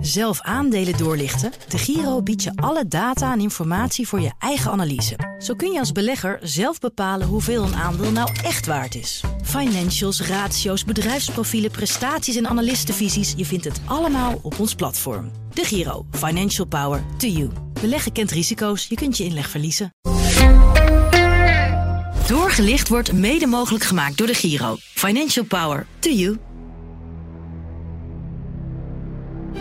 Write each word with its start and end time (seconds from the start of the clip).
Zelf 0.00 0.40
aandelen 0.40 0.96
doorlichten? 0.96 1.52
De 1.68 1.78
Giro 1.78 2.22
biedt 2.22 2.42
je 2.42 2.52
alle 2.54 2.88
data 2.88 3.32
en 3.32 3.40
informatie 3.40 4.08
voor 4.08 4.20
je 4.20 4.32
eigen 4.38 4.70
analyse. 4.70 5.36
Zo 5.38 5.54
kun 5.54 5.72
je 5.72 5.78
als 5.78 5.92
belegger 5.92 6.38
zelf 6.42 6.78
bepalen 6.78 7.26
hoeveel 7.26 7.62
een 7.62 7.74
aandeel 7.74 8.12
nou 8.12 8.30
echt 8.44 8.66
waard 8.66 8.94
is. 8.94 9.22
Financials, 9.42 10.20
ratio's, 10.20 10.84
bedrijfsprofielen, 10.84 11.70
prestaties 11.70 12.36
en 12.36 12.46
analistenvisies. 12.46 13.34
Je 13.36 13.44
vindt 13.44 13.64
het 13.64 13.80
allemaal 13.84 14.38
op 14.42 14.58
ons 14.58 14.74
platform. 14.74 15.30
De 15.52 15.64
Giro. 15.64 16.06
Financial 16.10 16.66
Power 16.66 17.04
to 17.16 17.26
you. 17.26 17.50
Beleggen 17.80 18.12
kent 18.12 18.30
risico's. 18.30 18.86
Je 18.86 18.94
kunt 18.94 19.16
je 19.16 19.24
inleg 19.24 19.48
verliezen. 19.48 19.90
Doorgelicht 22.26 22.88
wordt 22.88 23.12
mede 23.12 23.46
mogelijk 23.46 23.84
gemaakt 23.84 24.18
door 24.18 24.26
de 24.26 24.34
Giro. 24.34 24.76
Financial 24.78 25.44
Power 25.44 25.86
to 25.98 26.10
you. 26.10 26.38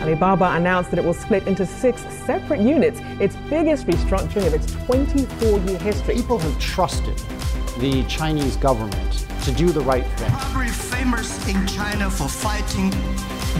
Alibaba 0.07 0.55
announced 0.55 0.89
that 0.91 0.99
it 0.99 1.03
will 1.03 1.13
split 1.13 1.45
into 1.47 1.65
six 1.65 2.01
separate 2.25 2.61
units, 2.61 3.01
its 3.19 3.35
biggest 3.49 3.87
restructuring 3.87 4.47
of 4.47 4.53
its 4.53 4.71
24 4.85 5.59
year 5.59 5.77
history. 5.79 6.15
People 6.15 6.39
have 6.39 6.59
trusted 6.59 7.17
the 7.79 8.05
Chinese 8.05 8.55
government 8.55 9.25
to 9.43 9.51
do 9.51 9.69
the 9.69 9.81
right 9.81 10.05
thing. 10.17 10.31
Very 10.53 10.69
famous 10.69 11.45
in 11.49 11.67
China 11.67 12.09
for 12.09 12.29
fighting 12.29 12.89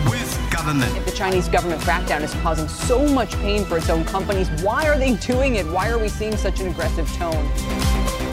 with 0.10 0.50
government. 0.50 0.96
If 0.96 1.06
the 1.06 1.12
Chinese 1.12 1.50
government 1.50 1.82
crackdown 1.82 2.22
is 2.22 2.34
causing 2.36 2.70
so 2.70 3.06
much 3.10 3.34
pain 3.40 3.66
for 3.66 3.78
its 3.78 3.90
own 3.90 4.06
companies, 4.06 4.48
why 4.64 4.88
are 4.88 4.98
they 4.98 5.16
doing 5.16 5.56
it? 5.56 5.66
Why 5.68 5.90
are 5.90 6.00
we 6.00 6.08
seeing 6.08 6.38
such 6.38 6.62
an 6.62 6.68
aggressive 6.70 7.12
tone? 7.18 8.27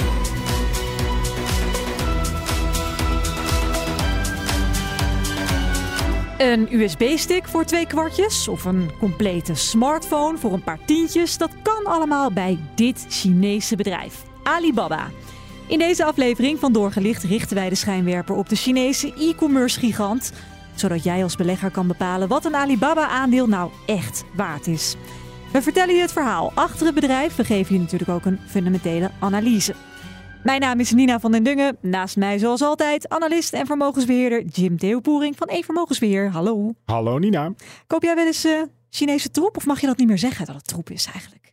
Een 6.38 6.68
USB-stick 6.80 7.48
voor 7.48 7.64
twee 7.64 7.86
kwartjes 7.86 8.48
of 8.48 8.64
een 8.64 8.90
complete 8.98 9.54
smartphone 9.54 10.38
voor 10.38 10.52
een 10.52 10.62
paar 10.62 10.78
tientjes, 10.84 11.38
dat 11.38 11.50
kan 11.62 11.84
allemaal 11.84 12.32
bij 12.32 12.58
dit 12.74 13.06
Chinese 13.08 13.76
bedrijf, 13.76 14.22
Alibaba. 14.42 15.10
In 15.66 15.78
deze 15.78 16.04
aflevering 16.04 16.58
van 16.58 16.72
Doorgelicht 16.72 17.22
richten 17.22 17.56
wij 17.56 17.68
de 17.68 17.74
schijnwerper 17.74 18.34
op 18.34 18.48
de 18.48 18.56
Chinese 18.56 19.14
e-commerce 19.14 19.78
gigant, 19.78 20.32
zodat 20.74 21.04
jij 21.04 21.22
als 21.22 21.36
belegger 21.36 21.70
kan 21.70 21.86
bepalen 21.86 22.28
wat 22.28 22.44
een 22.44 22.56
Alibaba-aandeel 22.56 23.46
nou 23.46 23.70
echt 23.86 24.24
waard 24.36 24.66
is. 24.66 24.96
We 25.52 25.62
vertellen 25.62 25.94
je 25.94 26.00
het 26.00 26.12
verhaal 26.12 26.52
achter 26.54 26.86
het 26.86 26.94
bedrijf, 26.94 27.36
we 27.36 27.44
geven 27.44 27.74
je 27.74 27.80
natuurlijk 27.80 28.10
ook 28.10 28.24
een 28.24 28.40
fundamentele 28.46 29.10
analyse. 29.20 29.74
Mijn 30.44 30.60
naam 30.60 30.80
is 30.80 30.92
Nina 30.92 31.20
van 31.20 31.32
den 31.32 31.42
Dungen. 31.42 31.76
Naast 31.80 32.16
mij, 32.16 32.38
zoals 32.38 32.62
altijd, 32.62 33.08
analist 33.08 33.52
en 33.52 33.66
vermogensbeheerder 33.66 34.44
Jim 34.44 34.78
Theopoering 34.78 35.36
van 35.36 35.48
E-vermogensbeheer. 35.50 36.30
Hallo. 36.30 36.74
Hallo 36.84 37.18
Nina. 37.18 37.52
Koop 37.86 38.02
jij 38.02 38.14
wel 38.14 38.26
eens 38.26 38.44
eh, 38.44 38.62
Chinese 38.90 39.30
troep? 39.30 39.56
Of 39.56 39.66
mag 39.66 39.80
je 39.80 39.86
dat 39.86 39.96
niet 39.96 40.08
meer 40.08 40.18
zeggen 40.18 40.46
dat 40.46 40.54
het 40.54 40.66
troep 40.66 40.90
is 40.90 41.06
eigenlijk? 41.12 41.52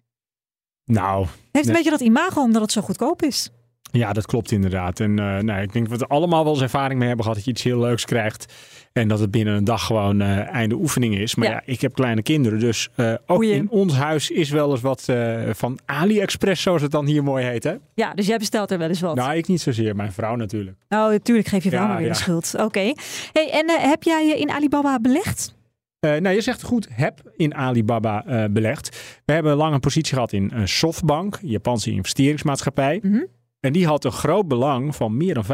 Nou, 0.85 1.21
Het 1.25 1.31
heeft 1.51 1.67
een 1.67 1.73
beetje 1.73 1.89
dat 1.89 1.99
imago 2.01 2.41
omdat 2.41 2.61
het 2.61 2.71
zo 2.71 2.81
goedkoop 2.81 3.21
is. 3.21 3.49
ja, 3.91 4.13
dat 4.13 4.25
klopt 4.25 4.51
inderdaad. 4.51 4.99
En 4.99 5.13
nou, 5.13 5.61
ik 5.61 5.73
denk 5.73 5.89
dat 5.89 5.99
we 5.99 6.05
er 6.05 6.11
allemaal 6.11 6.43
wel 6.43 6.53
eens 6.53 6.61
ervaring 6.61 6.99
mee 6.99 7.07
hebben 7.07 7.25
gehad 7.25 7.37
dat 7.37 7.45
je 7.47 7.51
iets 7.53 7.63
heel 7.63 7.79
leuks 7.79 8.05
krijgt. 8.05 8.53
En 8.93 9.07
dat 9.07 9.19
het 9.19 9.31
binnen 9.31 9.53
een 9.55 9.63
dag 9.63 9.85
gewoon 9.85 10.21
eh, 10.21 10.47
einde 10.53 10.75
oefening 10.75 11.17
is. 11.17 11.35
Maar 11.35 11.47
Ja. 11.47 11.53
ja, 11.53 11.61
ik 11.65 11.81
heb 11.81 11.93
kleine 11.93 12.21
kinderen. 12.21 12.59
Dus 12.59 12.89
eh, 12.95 13.13
ook 13.25 13.43
in 13.43 13.69
ons 13.69 13.95
huis 13.95 14.29
is 14.31 14.49
wel 14.49 14.71
eens 14.71 14.81
wat 14.81 15.03
eh, 15.09 15.41
van 15.51 15.79
AliExpress, 15.85 16.61
zoals 16.61 16.81
het 16.81 16.91
dan 16.91 17.05
hier 17.05 17.23
mooi 17.23 17.45
heet. 17.45 17.63
Hè? 17.63 17.73
Ja, 17.95 18.13
dus 18.13 18.27
jij 18.27 18.37
bestelt 18.37 18.71
er 18.71 18.77
wel 18.77 18.87
eens 18.87 18.99
wat. 19.01 19.15
Nou, 19.15 19.35
ik 19.35 19.47
niet 19.47 19.61
zozeer. 19.61 19.95
Mijn 19.95 20.11
vrouw 20.11 20.35
natuurlijk. 20.35 20.77
Nou, 20.89 21.11
natuurlijk 21.11 21.47
geef 21.47 21.63
je 21.63 21.69
vrouw 21.69 21.81
Ja, 21.81 21.87
maar 21.87 21.97
weer 21.97 22.07
ja. 22.07 22.13
de 22.13 22.19
schuld. 22.19 22.55
Oké. 22.57 22.93
Hey, 23.33 23.49
en 23.51 23.89
heb 23.89 24.03
jij 24.03 24.33
eh, 24.33 24.39
in 24.39 24.51
Alibaba 24.51 24.99
belegd? 24.99 25.53
Nou, 25.99 26.29
je 26.29 26.41
zegt 26.41 26.63
goed, 26.63 26.87
heb 26.91 27.21
in 27.35 27.55
Alibaba 27.55 28.47
belegd. 28.49 29.19
We 29.25 29.33
hebben 29.33 29.55
lang 29.55 29.73
een 29.73 29.79
positie 29.79 30.13
gehad 30.13 30.33
in 30.33 30.51
Softbank, 30.63 31.39
Japanse 31.41 31.91
investeringsmaatschappij. 31.91 32.99
Mhm. 33.01 33.23
En 33.61 33.73
die 33.73 33.87
had 33.87 34.05
een 34.05 34.11
groot 34.11 34.47
belang 34.47 34.95
van 34.95 35.17
meer 35.17 35.33
dan 35.33 35.45
25% 35.45 35.47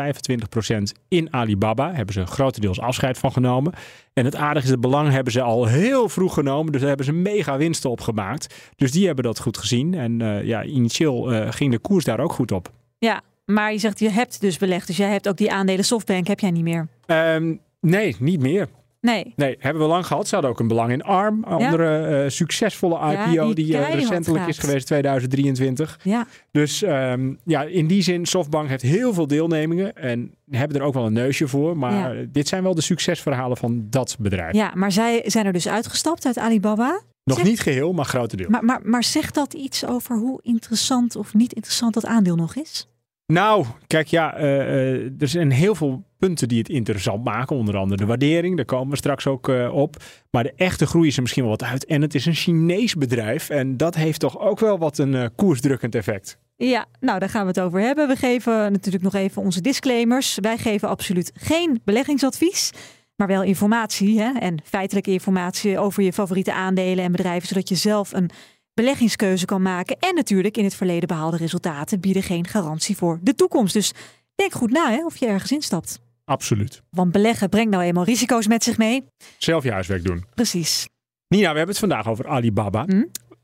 in 1.08 1.34
Alibaba. 1.34 1.94
Hebben 1.94 2.14
ze 2.14 2.26
grotendeels 2.26 2.80
afscheid 2.80 3.18
van 3.18 3.32
genomen. 3.32 3.74
En 4.14 4.26
het 4.26 4.36
aardige 4.36 4.66
is, 4.66 4.72
het 4.72 4.82
belang 4.82 5.12
hebben 5.12 5.34
ze 5.34 5.42
al 5.42 5.66
heel 5.66 6.10
vroeg 6.10 6.34
genomen. 6.34 6.72
Dus 6.72 6.80
daar 6.80 6.90
hebben 6.90 7.06
ze 7.06 7.14
mega 7.14 7.58
winsten 7.58 7.90
op 7.90 8.02
gemaakt. 8.02 8.56
Dus 8.76 8.92
die 8.92 9.06
hebben 9.06 9.24
dat 9.24 9.40
goed 9.40 9.58
gezien. 9.58 9.94
En 9.94 10.22
eh, 10.22 10.44
ja, 10.44 10.64
initieel 10.64 11.32
eh, 11.32 11.52
ging 11.52 11.72
de 11.72 11.80
koers 11.80 12.06
daar 12.06 12.20
ook 12.20 12.34
goed 12.34 12.52
op. 12.52 12.72
Ja, 12.98 13.22
maar 13.46 13.72
je 13.72 13.78
zegt 13.78 14.00
je 14.00 14.10
hebt 14.10 14.42
dus 14.42 14.58
belegd. 14.58 14.88
Dus 14.88 14.98
jij 14.98 15.10
hebt 15.10 15.28
ook 15.28 15.38
die 15.38 15.52
aandelen 15.52 15.86
Softbank, 15.86 16.28
heb 16.28 16.40
jij 16.40 16.52
niet 16.52 16.64
meer? 16.64 16.88
Ehm, 17.06 17.56
nee, 17.82 18.16
niet 18.20 18.40
meer. 18.40 18.68
Nee. 19.02 19.34
Nee, 19.36 19.56
hebben 19.60 19.82
we 19.82 19.88
lang 19.88 20.06
gehad. 20.06 20.28
Ze 20.28 20.34
hadden 20.34 20.52
ook 20.52 20.60
een 20.60 20.68
belang 20.68 20.92
in 20.92 21.04
ARM. 21.04 21.38
Een 21.38 21.44
andere 21.44 22.06
eh, 22.24 22.30
succesvolle 22.30 22.96
Ja, 22.96 23.26
IPO 23.32 23.54
die 23.54 23.66
die, 23.66 23.78
eh, 23.78 23.94
recentelijk 23.94 24.48
is 24.48 24.58
geweest, 24.58 24.86
2023. 24.88 26.00
Ja. 26.04 26.26
Dus 26.52 26.82
ehm, 26.84 27.34
ja, 27.44 27.64
in 27.64 27.88
die 27.88 28.02
zin, 28.02 28.26
Softbank 28.26 28.70
heeft 28.70 28.82
heel 28.82 29.14
veel 29.14 29.28
deelnemingen. 29.28 29.96
En 29.96 30.34
hebben 30.50 30.78
er 30.78 30.84
ook 30.84 30.94
wel 30.94 31.06
een 31.06 31.14
neusje 31.14 31.48
voor. 31.48 31.78
Maar 31.78 32.18
Ja. 32.18 32.26
dit 32.32 32.48
zijn 32.48 32.64
wel 32.64 32.76
de 32.76 32.82
succesverhalen 32.82 33.58
van 33.58 33.88
dat 33.90 34.16
bedrijf. 34.20 34.54
ja, 34.54 34.72
maar 34.76 34.92
zij 34.92 35.22
zijn 35.26 35.46
er 35.46 35.54
dus 35.54 35.68
uitgestapt 35.68 36.26
uit 36.26 36.38
Alibaba. 36.38 37.02
Nog 37.24 37.38
Zeg- 37.38 37.46
niet 37.48 37.60
geheel, 37.60 37.94
maar 37.94 38.06
grotendeel. 38.06 38.50
Maar, 38.50 38.64
maar, 38.66 38.80
maar 38.84 39.04
zegt 39.04 39.34
dat 39.36 39.54
iets 39.54 39.86
over 39.86 40.16
hoe 40.18 40.40
interessant 40.42 41.16
of 41.16 41.34
niet 41.34 41.54
interessant 41.54 41.94
dat 41.94 42.06
aandeel 42.06 42.36
nog 42.36 42.56
is? 42.56 42.88
Nou, 43.34 43.66
kijk, 43.88 44.08
ja, 44.08 44.36
eh, 44.36 44.62
eh, 44.62 45.12
er 45.20 45.28
zijn 45.28 45.52
heel 45.52 45.76
veel 45.76 46.04
punten 46.20 46.48
die 46.48 46.58
het 46.58 46.70
interessant 46.70 47.24
maken. 47.24 47.56
Onder 47.56 47.78
andere 47.78 48.02
de 48.02 48.06
waardering, 48.06 48.56
daar 48.56 48.66
komen 48.66 48.90
we 48.90 48.96
straks 48.96 49.28
ook 49.28 49.50
eh, 49.50 49.74
op. 49.74 49.96
Maar 50.32 50.44
de 50.44 50.54
echte 50.56 50.86
groei 50.86 51.08
is 51.08 51.16
er 51.16 51.22
misschien 51.22 51.44
wel 51.44 51.52
wat 51.52 51.64
uit. 51.64 51.86
En 51.86 52.02
het 52.02 52.16
is 52.16 52.26
een 52.26 52.34
Chinees 52.34 52.96
bedrijf. 52.96 53.50
En 53.50 53.78
dat 53.78 53.96
heeft 53.96 54.20
toch 54.20 54.40
ook 54.40 54.60
wel 54.60 54.78
wat 54.78 54.98
een 54.98 55.32
koersdrukkend 55.36 55.96
effect. 55.96 56.38
Ja, 56.56 56.86
nou 57.00 57.20
daar 57.20 57.30
gaan 57.30 57.42
we 57.42 57.48
het 57.48 57.60
over 57.60 57.80
hebben. 57.80 58.08
We 58.08 58.16
geven 58.16 58.72
natuurlijk 58.72 59.04
nog 59.04 59.14
even 59.14 59.42
onze 59.42 59.62
disclaimers. 59.62 60.38
Wij 60.42 60.58
geven 60.58 60.90
absoluut 60.90 61.32
geen 61.34 61.82
beleggingsadvies, 61.84 62.72
maar 63.16 63.28
wel 63.28 63.44
informatie 63.44 64.20
hè? 64.20 64.32
en 64.40 64.62
feitelijke 64.64 65.12
informatie 65.12 65.80
over 65.80 66.04
je 66.04 66.14
favoriete 66.14 66.54
aandelen 66.54 67.04
en 67.04 67.12
bedrijven, 67.12 67.48
zodat 67.48 67.70
je 67.70 67.76
zelf 67.76 68.14
een 68.14 68.30
beleggingskeuze 68.78 69.46
kan 69.46 69.62
maken. 69.62 69.98
En 70.00 70.16
natuurlijk 70.16 70.58
in 70.58 70.64
het 70.64 70.76
verleden 70.76 71.08
behaalde 71.08 71.38
resultaten 71.38 72.00
bieden 72.00 72.24
geen 72.24 72.48
garantie 72.48 72.98
voor 72.98 73.20
de 73.22 73.36
toekomst. 73.36 73.74
Dus 73.74 73.92
denk 74.36 74.52
goed 74.54 74.72
na 74.72 74.90
hè, 74.92 75.06
of 75.06 75.18
je 75.18 75.26
ergens 75.26 75.52
instapt. 75.52 76.00
Absoluut. 76.26 76.82
Want 76.90 77.12
beleggen 77.12 77.50
brengt 77.50 77.72
nou 77.72 77.84
eenmaal 77.84 78.04
risico's 78.04 78.48
met 78.48 78.64
zich 78.64 78.78
mee. 78.78 79.04
Zelf 79.38 79.64
je 79.64 79.72
huiswerk 79.72 80.04
doen. 80.04 80.26
Precies. 80.36 80.88
Nina, 81.28 81.52
we 81.52 81.58
hebben 81.58 81.68
het 81.68 81.78
vandaag 81.80 82.08
over 82.08 82.28
Alibaba. 82.28 82.84
Hm? 82.84 83.04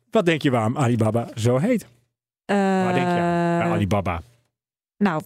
Wat 0.09 0.25
denk 0.25 0.41
je 0.41 0.51
waarom 0.51 0.77
Alibaba 0.77 1.27
zo 1.35 1.57
heet? 1.57 1.87
Waar 2.45 2.93
denk 2.93 3.07
je 3.07 3.13
aan 3.13 3.61
Eh, 3.61 3.71
Alibaba? 3.71 4.21
Nou, 4.97 5.21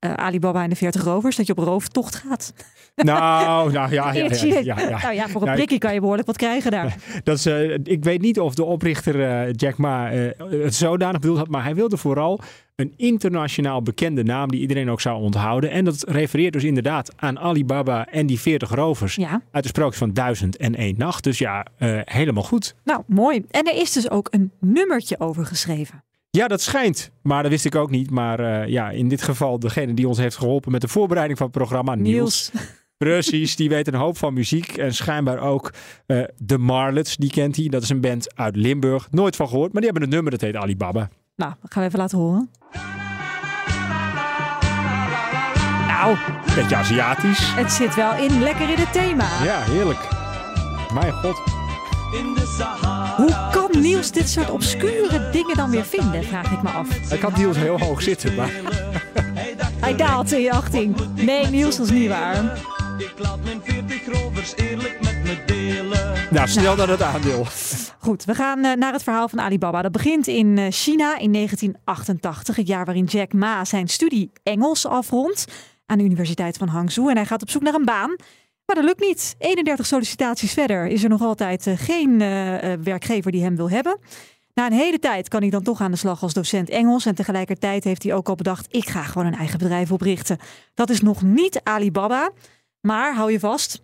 eh, 0.00 0.12
Alibaba 0.12 0.62
en 0.62 0.70
de 0.70 0.76
40 0.76 1.04
rovers, 1.04 1.36
dat 1.36 1.46
je 1.46 1.52
op 1.56 1.58
rooftocht 1.64 2.14
gaat. 2.16 2.52
Nou, 2.94 3.72
nou 3.72 3.92
ja, 3.92 4.12
ja, 4.12 4.12
ja, 4.12 4.60
ja, 4.60 4.78
ja. 4.78 5.00
Nou 5.02 5.14
ja, 5.14 5.28
voor 5.28 5.40
een 5.40 5.46
Nou, 5.46 5.56
prikkie 5.56 5.78
kan 5.78 5.94
je 5.94 6.00
behoorlijk 6.00 6.26
wat 6.26 6.36
krijgen 6.36 6.70
daar. 6.70 6.96
Dat 7.24 7.36
is, 7.36 7.46
eh, 7.46 7.74
ik 7.82 8.04
weet 8.04 8.20
niet 8.20 8.40
of 8.40 8.54
de 8.54 8.64
oprichter 8.64 9.22
eh, 9.22 9.52
Jack 9.52 9.76
Ma 9.76 10.10
het 10.10 10.74
zodanig 10.74 11.20
bedoeld 11.20 11.38
had, 11.38 11.48
maar 11.48 11.64
hij 11.64 11.74
wilde 11.74 11.96
vooral 11.96 12.40
een 12.76 12.92
internationaal 12.96 13.82
bekende 13.82 14.22
naam 14.22 14.48
die 14.50 14.60
iedereen 14.60 14.90
ook 14.90 15.00
zou 15.00 15.22
onthouden. 15.22 15.70
En 15.70 15.84
dat 15.84 16.04
refereert 16.08 16.52
dus 16.52 16.64
inderdaad 16.64 17.12
aan 17.16 17.38
Alibaba 17.38 18.06
en 18.06 18.26
die 18.26 18.40
40 18.40 18.70
rovers 18.70 19.14
Ja, 19.14 19.42
uit 19.50 19.62
de 19.62 19.68
sprookjes 19.68 19.98
van 19.98 20.12
Duizend 20.12 20.56
en 20.56 20.74
één 20.74 20.94
nacht. 20.98 21.24
Dus 21.24 21.38
ja, 21.38 21.66
helemaal 22.04 22.42
goed. 22.42 22.74
nou 22.84 23.02
mooi. 23.06 23.44
En 23.50 23.66
er 23.66 23.76
is 23.80 23.92
dus 23.92 24.10
ook 24.10 24.28
een 24.30 24.52
nummertje 24.60 25.20
over 25.20 25.46
geschreven. 25.46 26.04
Ja, 26.30 26.48
dat 26.48 26.60
schijnt. 26.60 27.10
Maar 27.22 27.42
dat 27.42 27.50
wist 27.50 27.64
ik 27.64 27.74
ook 27.74 27.90
niet. 27.90 28.10
Maar 28.10 28.40
eh, 28.40 28.68
ja, 28.68 28.90
in 28.90 29.08
dit 29.08 29.22
geval 29.22 29.58
degene 29.58 29.94
die 29.94 30.08
ons 30.08 30.18
heeft 30.18 30.36
geholpen 30.36 30.72
met 30.72 30.80
de 30.80 30.88
voorbereiding 30.88 31.38
van 31.38 31.46
het 31.46 31.56
programma, 31.56 31.94
Niels. 31.94 32.50
Niels. 32.52 32.68
Precies, 32.96 33.56
die 33.56 33.68
weet 33.68 33.86
een 33.86 33.94
hoop 33.94 34.16
van 34.18 34.34
muziek. 34.34 34.76
En 34.76 34.94
schijnbaar 34.94 35.38
ook 35.38 35.72
eh 36.06 36.22
de 36.36 36.58
Marlets, 36.58 37.16
die 37.16 37.30
kent 37.30 37.56
hij. 37.56 37.68
Dat 37.68 37.82
is 37.82 37.88
een 37.88 38.00
band 38.00 38.36
uit 38.36 38.56
Limburg. 38.56 39.08
Nooit 39.10 39.36
van 39.36 39.48
gehoord, 39.48 39.72
maar 39.72 39.82
die 39.82 39.90
hebben 39.90 40.02
een 40.08 40.14
nummer 40.14 40.30
dat 40.32 40.40
heet 40.40 40.56
Alibaba. 40.56 41.08
Nou, 41.36 41.52
dat 41.60 41.72
gaan 41.72 41.82
we 41.82 41.88
even 41.88 42.00
laten 42.00 42.18
horen. 42.18 42.50
Nou, 45.86 46.16
Beetje 46.54 46.76
Aziatisch. 46.76 47.54
het 47.54 47.72
zit 47.72 47.94
wel 47.94 48.16
in, 48.16 48.42
lekker 48.42 48.70
in 48.70 48.78
het 48.78 48.92
thema. 48.92 49.42
Ja, 49.44 49.60
heerlijk. 49.62 50.08
Mijn 50.94 51.12
god. 51.12 51.59
Hoe 53.16 53.48
kan 53.52 53.80
Niels 53.82 54.10
dit 54.12 54.28
soort 54.28 54.50
obscure 54.50 55.30
dingen 55.30 55.56
dan 55.56 55.70
weer 55.70 55.84
vinden, 55.84 56.24
vraag 56.24 56.52
ik 56.52 56.62
me 56.62 56.68
af. 56.68 57.12
Ik 57.12 57.20
had 57.20 57.36
Niels 57.36 57.56
heel 57.56 57.78
hoog 57.78 58.02
zitten, 58.02 58.34
maar 58.34 58.50
Hij 59.80 59.96
daalt 59.96 60.32
in 60.32 60.40
je 60.40 60.52
achting. 60.52 60.96
Nee, 61.14 61.46
Niels, 61.46 61.76
dat 61.76 61.86
is 61.86 61.92
niet 61.92 62.08
waar. 62.08 62.58
Ik 62.98 63.12
laat 63.18 63.38
mijn 63.44 63.60
40 63.64 64.06
rovers 64.06 64.52
eerlijk 64.56 64.96
met 65.00 65.16
me 65.24 65.42
delen. 65.46 66.12
nou, 66.30 66.48
snel 66.48 66.76
naar 66.76 66.88
het 66.88 67.02
aandeel. 67.02 67.46
Goed, 67.98 68.24
we 68.24 68.34
gaan 68.34 68.64
eh, 68.64 68.76
naar 68.76 68.92
het 68.92 69.02
verhaal 69.02 69.28
van 69.28 69.40
Alibaba. 69.40 69.82
Dat 69.82 69.92
begint 69.92 70.26
in 70.26 70.58
eh, 70.58 70.66
China 70.70 71.18
in 71.18 71.32
1988, 71.32 72.56
het 72.56 72.66
jaar 72.66 72.84
waarin 72.84 73.04
Jack 73.04 73.32
Ma 73.32 73.64
zijn 73.64 73.88
studie 73.88 74.32
Engels 74.42 74.86
afrondt 74.86 75.44
aan 75.86 75.98
de 75.98 76.04
Universiteit 76.04 76.56
van 76.56 76.68
Hangzhou. 76.68 77.10
En 77.10 77.16
hij 77.16 77.26
gaat 77.26 77.42
op 77.42 77.50
zoek 77.50 77.62
naar 77.62 77.74
een 77.74 77.84
baan. 77.84 78.16
Maar 78.70 78.82
dat 78.82 78.88
lukt 78.88 79.08
niet. 79.08 79.34
31 79.38 79.86
sollicitaties 79.86 80.52
verder 80.52 80.86
is 80.86 81.02
er 81.02 81.08
nog 81.08 81.22
altijd 81.22 81.66
uh, 81.66 81.74
geen 81.76 82.10
uh, 82.10 82.72
werkgever 82.82 83.32
die 83.32 83.42
hem 83.42 83.56
wil 83.56 83.70
hebben. 83.70 83.98
Na 84.54 84.66
een 84.66 84.72
hele 84.72 84.98
tijd 84.98 85.28
kan 85.28 85.40
hij 85.40 85.50
dan 85.50 85.62
toch 85.62 85.80
aan 85.80 85.90
de 85.90 85.96
slag 85.96 86.22
als 86.22 86.32
docent 86.32 86.68
Engels. 86.68 87.06
En 87.06 87.14
tegelijkertijd 87.14 87.84
heeft 87.84 88.02
hij 88.02 88.14
ook 88.14 88.28
al 88.28 88.34
bedacht: 88.34 88.66
ik 88.74 88.88
ga 88.88 89.02
gewoon 89.02 89.26
een 89.26 89.34
eigen 89.34 89.58
bedrijf 89.58 89.92
oprichten. 89.92 90.38
Dat 90.74 90.90
is 90.90 91.00
nog 91.00 91.22
niet 91.22 91.60
Alibaba. 91.62 92.30
Maar 92.80 93.14
hou 93.14 93.32
je 93.32 93.40
vast, 93.40 93.82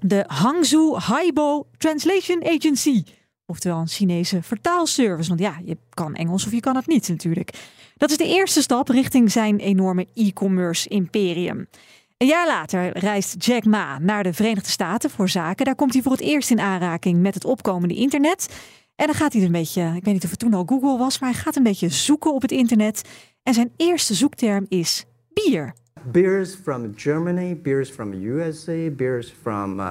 de 0.00 0.24
Hangzhou 0.26 0.98
Haibo 0.98 1.66
Translation 1.78 2.44
Agency. 2.44 3.02
Oftewel 3.46 3.78
een 3.78 3.88
Chinese 3.88 4.42
vertaalservice. 4.42 5.28
Want 5.28 5.40
ja, 5.40 5.60
je 5.64 5.78
kan 5.90 6.14
Engels 6.14 6.46
of 6.46 6.52
je 6.52 6.60
kan 6.60 6.76
het 6.76 6.86
niet 6.86 7.08
natuurlijk. 7.08 7.50
Dat 7.96 8.10
is 8.10 8.16
de 8.16 8.28
eerste 8.28 8.62
stap 8.62 8.88
richting 8.88 9.32
zijn 9.32 9.58
enorme 9.58 10.06
e-commerce 10.14 10.88
imperium. 10.88 11.68
Een 12.16 12.26
jaar 12.26 12.46
later 12.46 12.98
reist 12.98 13.44
Jack 13.44 13.64
Ma 13.64 13.98
naar 13.98 14.22
de 14.22 14.32
Verenigde 14.32 14.70
Staten 14.70 15.10
voor 15.10 15.28
zaken. 15.28 15.64
Daar 15.64 15.74
komt 15.74 15.92
hij 15.92 16.02
voor 16.02 16.12
het 16.12 16.20
eerst 16.20 16.50
in 16.50 16.60
aanraking 16.60 17.20
met 17.20 17.34
het 17.34 17.44
opkomende 17.44 17.94
internet. 17.94 18.48
En 18.96 19.06
dan 19.06 19.14
gaat 19.14 19.32
hij 19.32 19.42
een 19.42 19.52
beetje, 19.52 19.82
ik 19.82 20.04
weet 20.04 20.14
niet 20.14 20.24
of 20.24 20.30
het 20.30 20.38
toen 20.38 20.54
al 20.54 20.64
Google 20.66 20.98
was, 20.98 21.18
maar 21.18 21.30
hij 21.30 21.38
gaat 21.38 21.56
een 21.56 21.62
beetje 21.62 21.88
zoeken 21.88 22.34
op 22.34 22.42
het 22.42 22.52
internet. 22.52 23.08
En 23.42 23.54
zijn 23.54 23.72
eerste 23.76 24.14
zoekterm 24.14 24.66
is 24.68 25.04
bier. 25.32 25.74
Beers 26.02 26.54
from 26.54 26.92
Germany, 26.96 27.60
beers 27.62 27.90
from 27.90 28.12
USA, 28.12 28.90
beers 28.90 29.34
from 29.42 29.80
uh, 29.80 29.88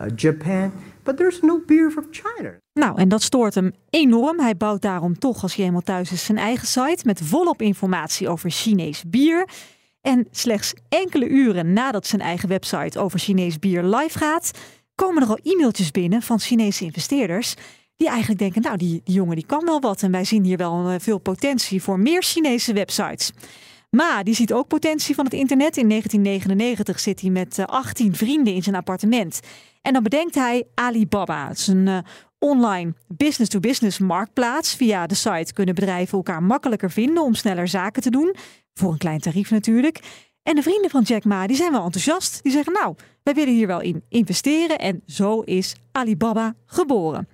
uh, 0.00 0.06
Japan, 0.16 0.72
but 1.02 1.16
there's 1.16 1.40
no 1.40 1.62
beer 1.66 1.90
from 1.90 2.06
China. 2.10 2.56
Nou, 2.72 2.98
en 2.98 3.08
dat 3.08 3.22
stoort 3.22 3.54
hem 3.54 3.72
enorm. 3.90 4.40
Hij 4.40 4.56
bouwt 4.56 4.82
daarom 4.82 5.18
toch, 5.18 5.42
als 5.42 5.54
hij 5.54 5.64
eenmaal 5.64 5.80
thuis 5.80 6.12
is, 6.12 6.24
zijn 6.24 6.38
eigen 6.38 6.66
site 6.66 7.02
met 7.04 7.20
volop 7.22 7.62
informatie 7.62 8.28
over 8.28 8.50
Chinees 8.50 9.04
bier. 9.06 9.48
En 10.06 10.26
slechts 10.30 10.74
enkele 10.88 11.28
uren 11.28 11.72
nadat 11.72 12.06
zijn 12.06 12.20
eigen 12.20 12.48
website 12.48 12.98
over 12.98 13.18
Chinees 13.18 13.58
bier 13.58 13.82
live 13.82 14.18
gaat, 14.18 14.50
komen 14.94 15.22
er 15.22 15.28
al 15.28 15.38
e-mailtjes 15.42 15.90
binnen 15.90 16.22
van 16.22 16.40
Chinese 16.40 16.84
investeerders. 16.84 17.54
Die 17.96 18.08
eigenlijk 18.08 18.38
denken, 18.38 18.62
nou, 18.62 18.76
die, 18.76 19.00
jongen 19.04 19.36
die 19.36 19.46
kan 19.46 19.64
wel 19.64 19.80
wat. 19.80 20.02
En 20.02 20.10
wij 20.10 20.24
zien 20.24 20.44
hier 20.44 20.56
wel 20.56 20.88
eh, 20.88 20.94
veel 20.98 21.18
potentie 21.18 21.82
voor 21.82 21.98
meer 21.98 22.22
Chinese 22.22 22.72
websites. 22.72 23.32
Ma, 23.90 24.22
die 24.22 24.34
ziet 24.34 24.52
ook 24.52 24.68
potentie 24.68 25.14
van 25.14 25.24
het 25.24 25.34
internet. 25.34 25.76
In 25.76 25.88
1999 25.88 27.00
zit 27.00 27.20
hij 27.20 27.30
met 27.30 27.58
18 27.66 28.10
eh, 28.10 28.18
vrienden 28.18 28.54
in 28.54 28.62
zijn 28.62 28.76
appartement. 28.76 29.40
En 29.82 29.92
dan 29.92 30.02
bedenkt 30.02 30.34
hij 30.34 30.64
Alibaba. 30.74 31.48
Het 31.48 31.58
is 31.58 31.66
een 31.66 31.86
uh, 31.86 31.98
online 32.38 32.94
business-to-business 33.08 33.98
marktplaats. 33.98 34.74
Via 34.74 35.06
de 35.06 35.14
site 35.14 35.52
kunnen 35.52 35.74
bedrijven 35.74 36.16
elkaar 36.16 36.42
makkelijker 36.42 36.90
vinden 36.90 37.22
om 37.22 37.34
sneller 37.34 37.68
zaken 37.68 38.02
te 38.02 38.10
doen. 38.10 38.34
Voor 38.74 38.92
een 38.92 38.98
klein 38.98 39.20
tarief 39.20 39.50
natuurlijk. 39.50 40.00
En 40.42 40.54
de 40.54 40.62
vrienden 40.62 40.90
van 40.90 41.02
Jack 41.02 41.24
Ma 41.24 41.46
die 41.46 41.56
zijn 41.56 41.72
wel 41.72 41.84
enthousiast. 41.84 42.42
Die 42.42 42.52
zeggen 42.52 42.72
nou, 42.72 42.94
wij 43.22 43.34
willen 43.34 43.54
hier 43.54 43.66
wel 43.66 43.80
in 43.80 44.04
investeren. 44.08 44.78
En 44.78 45.02
zo 45.06 45.40
is 45.40 45.74
Alibaba 45.92 46.54
geboren. 46.66 47.28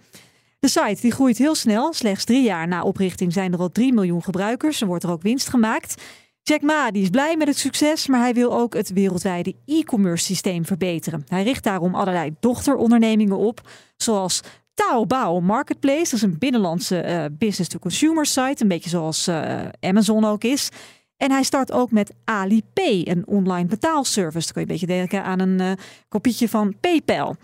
De 0.59 0.69
site 0.69 1.01
die 1.01 1.13
groeit 1.13 1.39
heel 1.39 1.55
snel. 1.55 1.93
Slechts 1.93 2.25
drie 2.25 2.43
jaar 2.43 2.69
na 2.69 2.83
oprichting 2.83 3.33
zijn 3.33 3.53
er 3.53 3.59
al 3.59 3.73
3 3.73 3.93
miljoen 3.93 4.23
gebruikers. 4.23 4.81
Er 4.81 4.87
wordt 4.87 5.05
er 5.05 5.11
ook 5.11 5.23
winst 5.23 5.49
gemaakt. 5.49 6.03
Jack 6.43 6.63
Ma 6.63 6.91
die 6.91 7.03
is 7.03 7.11
blij 7.11 7.37
met 7.37 7.49
het 7.49 7.59
succes, 7.59 8.07
maar 8.07 8.21
hij 8.21 8.35
wil 8.35 8.59
ook 8.59 8.75
het 8.75 8.93
wereldwijde 8.93 9.55
e-commerce 9.67 10.25
systeem 10.25 10.65
verbeteren. 10.65 11.25
Hij 11.27 11.43
richt 11.43 11.65
daarom 11.65 11.95
allerlei 11.95 12.35
dochterondernemingen 12.41 13.37
op, 13.37 13.61
zoals 13.97 14.41
Taobao 14.75 15.41
Marketplace. 15.41 16.03
Dat 16.03 16.13
is 16.13 16.23
een 16.23 16.39
binnenlandse 16.39 17.05
uh, 17.05 17.25
business-to-consumer 17.39 18.27
site, 18.27 18.63
een 18.63 18.69
beetje 18.69 18.91
zoals 18.91 19.29
uh, 19.29 19.61
Amazon 19.81 20.25
ook 20.25 20.45
is. 20.45 20.69
En 21.17 21.31
hij 21.31 21.43
start 21.43 21.73
ook 21.73 21.91
met 21.91 22.15
Alipay, 22.25 23.07
een 23.09 23.27
online 23.27 23.69
betaalservice. 23.69 24.53
Dan 24.53 24.55
kun 24.55 24.63
je 24.63 24.69
een 24.69 24.79
beetje 24.79 24.97
denken 24.97 25.25
aan 25.25 25.39
een 25.39 25.61
uh, 25.61 25.73
kopietje 26.09 26.49
van 26.49 26.75
PayPal. 26.81 27.37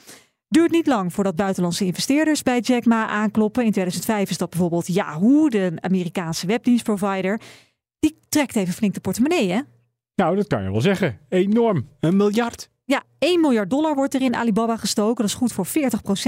Duurt 0.49 0.71
niet 0.71 0.87
lang 0.87 1.13
voordat 1.13 1.37
buitenlandse 1.37 1.85
investeerders 1.85 2.43
bij 2.43 2.61
Jack 2.61 2.85
Ma 2.85 3.07
aankloppen. 3.07 3.65
In 3.65 3.73
2005 3.73 4.31
is 4.31 4.39
dat 4.39 4.51
bijvoorbeeld 4.51 4.87
Yahoo, 4.87 5.49
de 5.49 5.73
Amerikaanse 5.81 6.47
webdienstprovider. 6.47 7.41
Die 7.99 8.19
trekt 8.29 8.57
even 8.57 8.75
flink 8.75 8.95
de 8.95 9.01
portemonnee, 9.01 9.51
hè? 9.51 9.61
Nou, 10.15 10.37
dat 10.37 10.47
kan 10.47 10.63
je 10.63 10.71
wel 10.71 10.81
zeggen. 10.81 11.19
Enorm. 11.29 11.89
Een 12.01 12.17
miljard. 12.17 12.71
Ja, 12.89 13.03
1 13.19 13.41
miljard 13.41 13.71
dollar 13.71 13.95
wordt 13.95 14.15
er 14.15 14.23
in 14.23 14.35
Alibaba 14.35 14.77
gestoken. 14.77 15.17
Dat 15.17 15.25
is 15.25 15.35
goed 15.35 15.53
voor 15.53 15.67
40% 15.67 15.71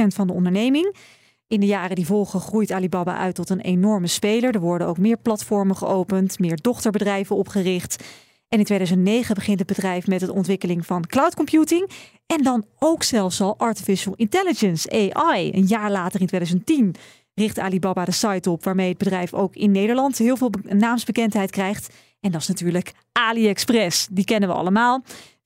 van 0.06 0.26
de 0.26 0.32
onderneming. 0.32 0.96
In 1.46 1.60
de 1.60 1.66
jaren 1.66 1.96
die 1.96 2.06
volgen 2.06 2.40
groeit 2.40 2.72
Alibaba 2.72 3.16
uit 3.16 3.34
tot 3.34 3.50
een 3.50 3.60
enorme 3.60 4.06
speler. 4.06 4.54
Er 4.54 4.60
worden 4.60 4.86
ook 4.86 4.98
meer 4.98 5.16
platformen 5.16 5.76
geopend, 5.76 6.38
meer 6.38 6.58
dochterbedrijven 6.60 7.36
opgericht. 7.36 8.04
En 8.48 8.58
in 8.58 8.64
2009 8.64 9.34
begint 9.34 9.58
het 9.58 9.68
bedrijf 9.68 10.06
met 10.06 10.20
de 10.20 10.32
ontwikkeling 10.32 10.86
van 10.86 11.06
cloud 11.06 11.34
computing. 11.34 11.90
En 12.26 12.42
dan 12.42 12.64
ook 12.78 13.02
zelfs 13.02 13.40
al 13.40 13.58
artificial 13.58 14.14
intelligence, 14.16 15.12
AI. 15.12 15.52
Een 15.52 15.66
jaar 15.66 15.90
later 15.90 16.20
in 16.20 16.26
2010 16.26 16.94
richt 17.34 17.58
Alibaba 17.58 18.04
de 18.04 18.12
site 18.12 18.50
op 18.50 18.64
waarmee 18.64 18.88
het 18.88 18.98
bedrijf 18.98 19.34
ook 19.34 19.54
in 19.54 19.70
Nederland 19.70 20.18
heel 20.18 20.36
veel 20.36 20.50
naamsbekendheid 20.62 21.50
krijgt. 21.50 21.94
En 22.20 22.30
dat 22.30 22.40
is 22.40 22.48
natuurlijk 22.48 22.92
AliExpress. 23.12 24.08
Die 24.10 24.24
kennen 24.24 24.48
we 24.48 24.54
allemaal. 24.54 25.02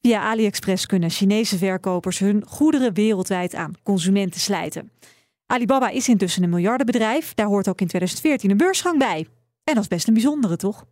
Via 0.06 0.20
AliExpress 0.20 0.86
kunnen 0.86 1.10
Chinese 1.10 1.58
verkopers 1.58 2.18
hun 2.18 2.44
goederen 2.46 2.94
wereldwijd 2.94 3.54
aan 3.54 3.72
consumenten 3.82 4.40
slijten. 4.40 4.90
Alibaba 5.46 5.88
is 5.88 6.08
intussen 6.08 6.42
een 6.42 6.50
miljardenbedrijf. 6.50 7.34
Daar 7.34 7.46
hoort 7.46 7.68
ook 7.68 7.80
in 7.80 7.86
2014 7.86 8.50
een 8.50 8.56
beursgang 8.56 8.98
bij. 8.98 9.26
En 9.64 9.74
dat 9.74 9.82
is 9.82 9.88
best 9.88 10.08
een 10.08 10.14
bijzondere, 10.14 10.56
toch? 10.56 10.84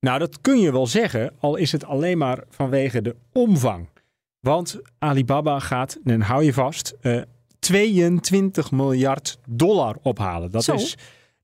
Nou, 0.00 0.18
dat 0.18 0.40
kun 0.40 0.58
je 0.60 0.72
wel 0.72 0.86
zeggen, 0.86 1.32
al 1.38 1.56
is 1.56 1.72
het 1.72 1.84
alleen 1.84 2.18
maar 2.18 2.44
vanwege 2.50 3.02
de 3.02 3.16
omvang. 3.32 3.88
Want 4.40 4.80
Alibaba 4.98 5.58
gaat, 5.58 5.98
en 6.04 6.20
hou 6.20 6.44
je 6.44 6.52
vast, 6.52 6.94
uh, 7.02 7.22
22 7.58 8.70
miljard 8.70 9.38
dollar 9.48 9.96
ophalen. 10.02 10.50
Dat 10.50 10.68
is 10.68 10.96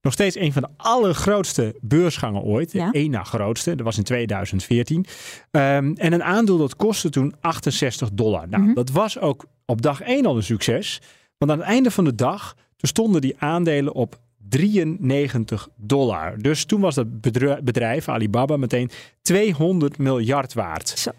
nog 0.05 0.12
steeds 0.12 0.37
een 0.37 0.53
van 0.53 0.62
de 0.62 0.69
allergrootste 0.77 1.75
beursgangen 1.81 2.43
ooit. 2.43 2.73
De 2.73 2.89
één 2.93 3.11
na 3.11 3.23
grootste. 3.23 3.75
Dat 3.75 3.85
was 3.85 3.97
in 3.97 4.03
2014. 4.03 4.97
Um, 4.97 5.06
en 5.51 6.12
een 6.12 6.23
aandeel 6.23 6.59
dat 6.59 6.77
kostte 6.77 7.11
toen 7.11 7.35
68 7.41 8.11
dollar. 8.12 8.49
Nou, 8.49 8.62
mm 8.62 8.75
dat 8.75 8.91
was 8.91 9.19
ook 9.19 9.45
op 9.67 9.83
dag 9.83 10.01
1 10.01 10.27
al 10.27 10.37
een 10.37 10.43
succes. 10.43 11.01
Want 11.39 11.51
aan 11.51 11.59
het 11.59 11.67
einde 11.67 11.91
van 11.91 12.05
de 12.05 12.15
dag 12.15 12.56
stonden 12.79 13.21
die 13.21 13.35
aandelen 13.39 13.93
op 13.93 14.19
93 14.49 15.69
dollar. 15.77 16.39
Dus 16.39 16.65
toen 16.65 16.81
was 16.81 16.95
dat 16.95 17.21
bedrijf, 17.65 18.09
Alibaba, 18.09 18.57
meteen 18.57 18.91
200 19.23 19.99
miljard 19.99 20.53
waard. 20.53 20.89
Zo. 20.89 21.11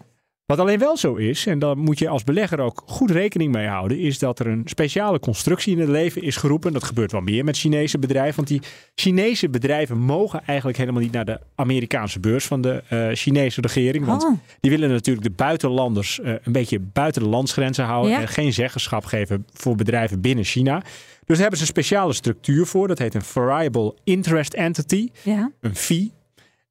Wat 0.46 0.58
alleen 0.58 0.78
wel 0.78 0.96
zo 0.96 1.14
is, 1.14 1.46
en 1.46 1.58
daar 1.58 1.78
moet 1.78 1.98
je 1.98 2.08
als 2.08 2.24
belegger 2.24 2.60
ook 2.60 2.82
goed 2.86 3.10
rekening 3.10 3.52
mee 3.52 3.66
houden, 3.66 3.98
is 3.98 4.18
dat 4.18 4.38
er 4.38 4.46
een 4.46 4.62
speciale 4.64 5.18
constructie 5.18 5.72
in 5.72 5.80
het 5.80 5.88
leven 5.88 6.22
is 6.22 6.36
geroepen. 6.36 6.72
Dat 6.72 6.84
gebeurt 6.84 7.12
wel 7.12 7.20
meer 7.20 7.44
met 7.44 7.58
Chinese 7.58 7.98
bedrijven, 7.98 8.36
want 8.36 8.48
die 8.48 8.60
Chinese 8.94 9.48
bedrijven 9.48 9.98
mogen 9.98 10.42
eigenlijk 10.44 10.78
helemaal 10.78 11.02
niet 11.02 11.12
naar 11.12 11.24
de 11.24 11.40
Amerikaanse 11.54 12.20
beurs 12.20 12.44
van 12.44 12.60
de 12.60 12.82
uh, 12.92 13.08
Chinese 13.12 13.60
regering. 13.60 14.04
Want 14.04 14.24
oh. 14.24 14.38
die 14.60 14.70
willen 14.70 14.90
natuurlijk 14.90 15.26
de 15.26 15.32
buitenlanders 15.32 16.18
uh, 16.18 16.34
een 16.42 16.52
beetje 16.52 16.78
buiten 16.80 17.22
de 17.22 17.28
landsgrenzen 17.28 17.84
houden 17.84 18.16
en 18.16 18.28
geen 18.28 18.52
zeggenschap 18.52 19.04
geven 19.04 19.46
voor 19.52 19.76
bedrijven 19.76 20.20
binnen 20.20 20.44
China. 20.44 20.80
Dus 20.80 21.36
daar 21.36 21.36
hebben 21.36 21.56
ze 21.56 21.60
een 21.60 21.70
speciale 21.82 22.12
structuur 22.12 22.66
voor. 22.66 22.88
Dat 22.88 22.98
heet 22.98 23.14
een 23.14 23.22
Variable 23.22 23.94
Interest 24.04 24.54
Entity, 24.54 25.08
ja. 25.22 25.50
een 25.60 25.76
fee. 25.76 26.12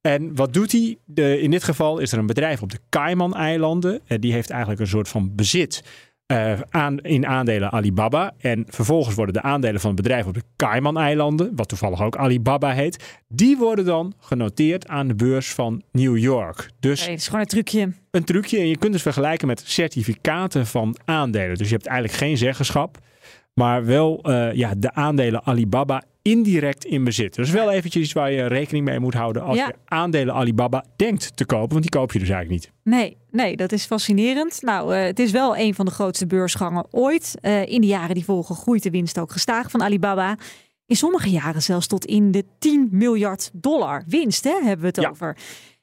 En 0.06 0.34
wat 0.34 0.52
doet 0.52 0.72
hij? 0.72 0.98
De, 1.04 1.40
in 1.40 1.50
dit 1.50 1.64
geval 1.64 1.98
is 1.98 2.12
er 2.12 2.18
een 2.18 2.26
bedrijf 2.26 2.62
op 2.62 2.70
de 2.70 2.78
Cayman-eilanden. 2.88 4.00
Uh, 4.08 4.18
die 4.20 4.32
heeft 4.32 4.50
eigenlijk 4.50 4.80
een 4.80 4.86
soort 4.86 5.08
van 5.08 5.34
bezit 5.34 5.82
uh, 6.32 6.60
aan, 6.70 6.98
in 6.98 7.26
aandelen 7.26 7.72
Alibaba. 7.72 8.34
En 8.38 8.64
vervolgens 8.68 9.14
worden 9.14 9.34
de 9.34 9.42
aandelen 9.42 9.80
van 9.80 9.90
het 9.90 10.02
bedrijf 10.02 10.26
op 10.26 10.34
de 10.34 10.42
Cayman-eilanden, 10.56 11.52
wat 11.56 11.68
toevallig 11.68 12.02
ook 12.02 12.16
Alibaba 12.16 12.72
heet, 12.72 13.20
die 13.28 13.56
worden 13.56 13.84
dan 13.84 14.14
genoteerd 14.18 14.88
aan 14.88 15.08
de 15.08 15.14
beurs 15.14 15.52
van 15.52 15.82
New 15.92 16.18
York. 16.18 16.70
Dus 16.80 17.06
het 17.06 17.18
is 17.18 17.26
gewoon 17.26 17.40
een 17.40 17.46
trucje. 17.46 17.92
Een 18.10 18.24
trucje. 18.24 18.58
En 18.58 18.68
je 18.68 18.78
kunt 18.78 18.92
het 18.92 19.02
vergelijken 19.02 19.46
met 19.46 19.62
certificaten 19.64 20.66
van 20.66 20.96
aandelen. 21.04 21.56
Dus 21.56 21.68
je 21.68 21.74
hebt 21.74 21.86
eigenlijk 21.86 22.18
geen 22.18 22.36
zeggenschap. 22.36 22.98
Maar 23.54 23.84
wel 23.84 24.30
uh, 24.30 24.52
ja, 24.52 24.74
de 24.76 24.94
aandelen 24.94 25.44
Alibaba 25.44 26.02
indirect 26.26 26.84
in 26.84 27.04
bezit. 27.04 27.34
Dus 27.34 27.50
wel 27.50 27.70
eventjes 27.70 28.02
iets 28.02 28.12
waar 28.12 28.32
je 28.32 28.46
rekening 28.46 28.84
mee 28.84 29.00
moet 29.00 29.14
houden 29.14 29.42
als 29.42 29.56
je 29.58 29.74
aandelen 29.84 30.34
Alibaba 30.34 30.84
denkt 30.96 31.36
te 31.36 31.44
kopen, 31.44 31.68
want 31.68 31.82
die 31.82 31.90
koop 31.90 32.12
je 32.12 32.18
dus 32.18 32.28
eigenlijk 32.28 32.62
niet. 32.62 32.72
Nee, 32.82 33.16
nee, 33.30 33.56
dat 33.56 33.72
is 33.72 33.84
fascinerend. 33.84 34.62
Nou, 34.62 34.94
uh, 34.94 35.02
het 35.02 35.18
is 35.18 35.30
wel 35.30 35.56
een 35.56 35.74
van 35.74 35.84
de 35.84 35.90
grootste 35.90 36.26
beursgangen 36.26 36.86
ooit. 36.90 37.34
Uh, 37.42 37.66
in 37.66 37.80
de 37.80 37.86
jaren 37.86 38.14
die 38.14 38.24
volgen 38.24 38.54
groeit 38.54 38.82
de 38.82 38.90
winst 38.90 39.18
ook 39.18 39.32
gestaag 39.32 39.70
van 39.70 39.82
Alibaba. 39.82 40.36
In 40.86 40.96
sommige 40.96 41.30
jaren 41.30 41.62
zelfs 41.62 41.86
tot 41.86 42.04
in 42.04 42.30
de 42.30 42.44
10 42.58 42.88
miljard 42.90 43.50
dollar 43.52 44.04
winst, 44.06 44.44
hè, 44.44 44.54
hebben 44.62 44.80
we 44.80 44.86
het 44.86 44.96
ja. 44.96 45.08
over. 45.08 45.36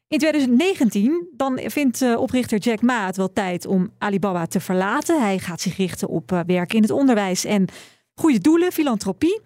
In 0.07 0.17
2019 0.17 1.27
dan 1.35 1.59
vindt 1.65 2.01
uh, 2.01 2.19
oprichter 2.19 2.57
Jack 2.57 2.81
Ma 2.81 3.05
het 3.05 3.17
wel 3.17 3.33
tijd 3.33 3.65
om 3.65 3.91
Alibaba 3.97 4.45
te 4.45 4.59
verlaten. 4.59 5.21
Hij 5.21 5.39
gaat 5.39 5.61
zich 5.61 5.77
richten 5.77 6.07
op 6.07 6.43
werk 6.47 6.73
in 6.73 6.81
het 6.81 6.91
onderwijs 6.91 7.45
en 7.45 7.67
goede 8.13 8.39
doelen, 8.39 8.71
filantropie 8.71 9.41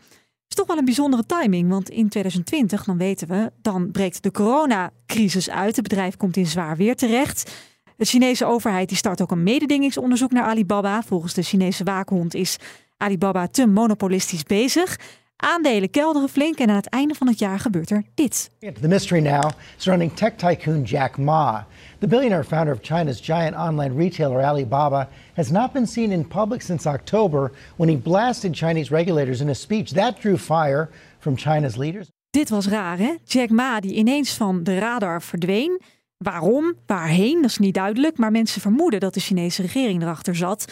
toch 0.58 0.68
wel 0.68 0.78
een 0.78 0.86
bijzondere 0.86 1.26
timing, 1.26 1.70
want 1.70 1.90
in 1.90 2.10
2020, 2.10 2.84
dan 2.84 2.98
weten 2.98 3.28
we, 3.28 3.52
dan 3.62 3.92
breekt 3.92 4.24
de 4.24 4.32
coronacrisis 4.32 5.50
uit. 5.50 5.76
Het 5.76 5.88
bedrijf 5.88 6.18
komt 6.18 6.38
in 6.38 6.46
zwaar 6.46 6.78
weer 6.78 6.96
terecht. 6.96 7.52
De 7.98 8.06
Chinese 8.06 8.46
overheid 8.46 8.88
die 8.88 8.98
start 8.98 9.22
ook 9.22 9.32
een 9.32 9.44
mededingingsonderzoek 9.44 10.32
naar 10.32 10.44
Alibaba. 10.44 11.04
Volgens 11.04 11.34
de 11.34 11.42
Chinese 11.42 11.84
waakhond 11.84 12.34
is 12.34 12.58
Alibaba 12.98 13.48
te 13.48 13.68
monopolistisch 13.68 14.44
bezig. 14.44 15.00
Aandelen 15.38 15.90
kelderen 15.90 16.30
flink 16.30 16.60
en 16.60 16.70
aan 16.70 16.76
het 16.76 16.90
einde 16.90 17.14
van 17.14 17.28
het 17.28 17.40
jaar 17.40 17.60
gebeurt 17.60 17.90
er 17.90 18.04
dit. 18.14 18.50
The 18.60 18.88
mystery 18.88 19.22
now 19.22 19.52
surrounding 19.78 20.14
tech 20.16 20.36
tycoon 20.36 20.84
Jack 20.84 21.18
Ma. 21.18 21.68
The 22.00 22.08
billionaire 22.08 22.44
founder 22.44 22.74
of 22.74 22.80
China's 22.82 23.20
giant 23.22 23.56
online 23.56 23.96
retailer 23.96 24.44
Alibaba 24.44 25.10
has 25.34 25.50
not 25.50 25.72
been 25.72 25.88
seen 25.88 26.12
in 26.12 26.28
public 26.28 26.62
since 26.62 26.90
October 26.90 27.52
when 27.76 27.90
he 27.90 27.96
blasted 27.96 28.56
Chinese 28.56 28.94
regulators 28.94 29.40
in 29.42 29.50
a 29.50 29.54
speech 29.54 29.94
that 29.94 30.20
drew 30.20 30.38
fire 30.38 30.90
from 31.20 31.36
China's 31.36 31.76
leaders. 31.76 32.08
Dit 32.30 32.50
was 32.50 32.68
raar, 32.68 32.98
hè? 32.98 33.16
Jack 33.24 33.50
Ma 33.50 33.80
die 33.80 33.94
ineens 33.94 34.34
van 34.34 34.64
de 34.64 34.80
radar 34.80 35.22
verdween. 35.22 35.82
Waarom? 36.18 36.74
Waarheen? 36.86 37.42
Dat 37.42 37.50
is 37.50 37.58
niet 37.58 37.74
duidelijk. 37.74 38.18
Maar 38.18 38.32
mensen 38.32 38.62
vermoeden 38.62 39.00
dat 39.00 39.14
de 39.14 39.20
Chinese 39.20 39.62
regering 39.62 40.02
erachter 40.02 40.36
zat. 40.36 40.66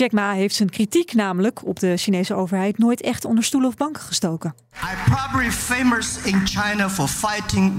Jack 0.00 0.12
Ma 0.12 0.32
heeft 0.32 0.54
zijn 0.54 0.70
kritiek 0.70 1.14
namelijk 1.14 1.66
op 1.66 1.78
de 1.80 1.96
Chinese 1.96 2.34
overheid 2.34 2.78
nooit 2.78 3.00
echt 3.00 3.24
onder 3.24 3.44
stoelen 3.44 3.70
of 3.70 3.76
banken 3.76 4.02
gestoken. 4.02 4.54
I'm 4.82 5.14
probably 5.14 5.50
famous 5.50 6.18
in 6.22 6.46
China 6.46 6.90
for 6.90 7.08
fighting 7.08 7.72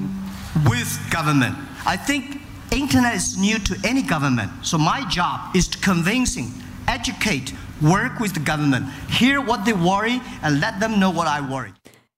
with 0.63 1.00
government. 1.10 1.56
I 1.94 1.98
think 2.06 2.24
internet 2.68 3.13
is 3.13 3.36
new 3.36 3.58
to 3.58 3.75
any 3.90 4.04
government. 4.08 4.50
So 4.60 4.78
my 4.78 5.06
job 5.08 5.40
is 5.51 5.68
to 5.68 5.80
convincing, 5.94 6.48
educate, 6.86 7.54
work 7.78 8.20
with 8.20 8.34
the 8.34 8.51
government, 8.51 8.86
hear 9.10 9.46
what 9.46 9.66
they 9.66 9.75
worry 9.78 10.22
and 10.42 10.60
let 10.60 10.80
them 10.80 10.92
know 10.92 11.13
what 11.13 11.40
I 11.40 11.48
worry. 11.48 11.72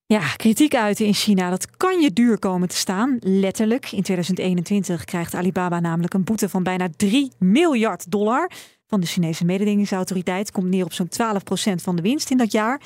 Ja, 0.06 0.22
kritiek 0.38 0.76
uiten 0.76 1.06
in 1.06 1.14
China, 1.14 1.50
dat 1.50 1.78
kan 1.78 2.02
je 2.02 2.14
duur 2.14 2.40
komen 2.40 2.68
te 2.68 2.76
staan. 2.76 3.18
Letterlijk. 3.20 3.92
In 3.92 4.04
2021 4.04 5.06
krijgt 5.06 5.36
Alibaba 5.36 5.80
namelijk 5.80 6.14
een 6.14 6.24
boete 6.24 6.50
van 6.50 6.64
bijna 6.64 6.88
3 6.98 7.32
miljard 7.38 8.12
dollar 8.12 8.52
van 8.94 9.02
de 9.02 9.08
Chinese 9.08 9.46
mededingingsautoriteit. 9.46 10.52
Komt 10.52 10.70
neer 10.70 10.86
op 10.86 10.94
zo'n 10.94 11.10
12% 11.10 11.82
van 11.82 11.96
de 11.96 12.02
winst 12.02 12.32
in 12.32 12.38
dat 12.38 12.52
jaar. 12.52 12.82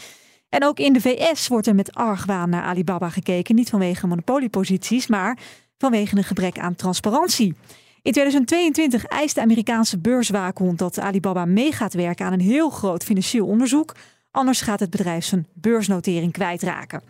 En 0.50 0.64
ook 0.64 0.80
in 0.80 0.94
de 0.94 1.02
VS 1.02 1.48
wordt 1.48 1.68
er 1.68 1.76
met 1.76 1.94
argwaan 1.94 2.50
naar 2.50 2.64
Alibaba 2.64 3.10
gekeken. 3.10 3.56
Niet 3.56 3.70
vanwege 3.70 4.08
monopolieposities, 4.08 5.08
maar 5.08 5.38
vanwege 5.78 6.18
een 6.18 6.24
gebrek 6.24 6.60
aan 6.60 6.76
transparantie. 6.76 7.56
In 8.02 8.12
2022 8.12 9.06
eist 9.06 9.36
de 9.36 9.42
Amerikaanse 9.42 9.98
beurswaakhond 9.98 10.78
dat 10.78 11.00
Alibaba 11.00 11.46
mee 11.46 11.72
gaat 11.72 11.94
werken 11.94 12.26
aan 12.26 12.34
een 12.34 12.40
heel 12.40 12.70
groot 12.70 13.04
financieel 13.04 13.46
onderzoek. 13.46 13.96
Anders 14.32 14.62
gaat 14.62 14.80
het 14.80 14.90
bedrijf 14.90 15.26
zijn 15.26 15.48
beursnotering 15.54 16.32
kwijtraken. 16.32 17.02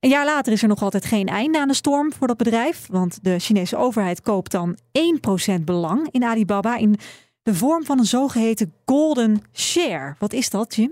Een 0.00 0.10
jaar 0.10 0.24
later 0.24 0.52
is 0.52 0.62
er 0.62 0.68
nog 0.68 0.82
altijd 0.82 1.04
geen 1.04 1.26
einde 1.26 1.58
aan 1.58 1.68
de 1.68 1.74
storm 1.74 2.12
voor 2.12 2.26
dat 2.26 2.36
bedrijf. 2.36 2.86
Want 2.90 3.18
de 3.22 3.38
Chinese 3.38 3.76
overheid 3.76 4.20
koopt 4.20 4.50
dan 4.50 4.76
1% 5.58 5.64
belang 5.64 6.08
in 6.10 6.24
Alibaba 6.24 6.76
in 6.76 6.96
de 7.50 7.56
vorm 7.56 7.84
van 7.84 7.98
een 7.98 8.04
zogeheten 8.04 8.72
golden 8.84 9.42
share. 9.52 10.14
Wat 10.18 10.32
is 10.32 10.50
dat, 10.50 10.74
Jim? 10.74 10.90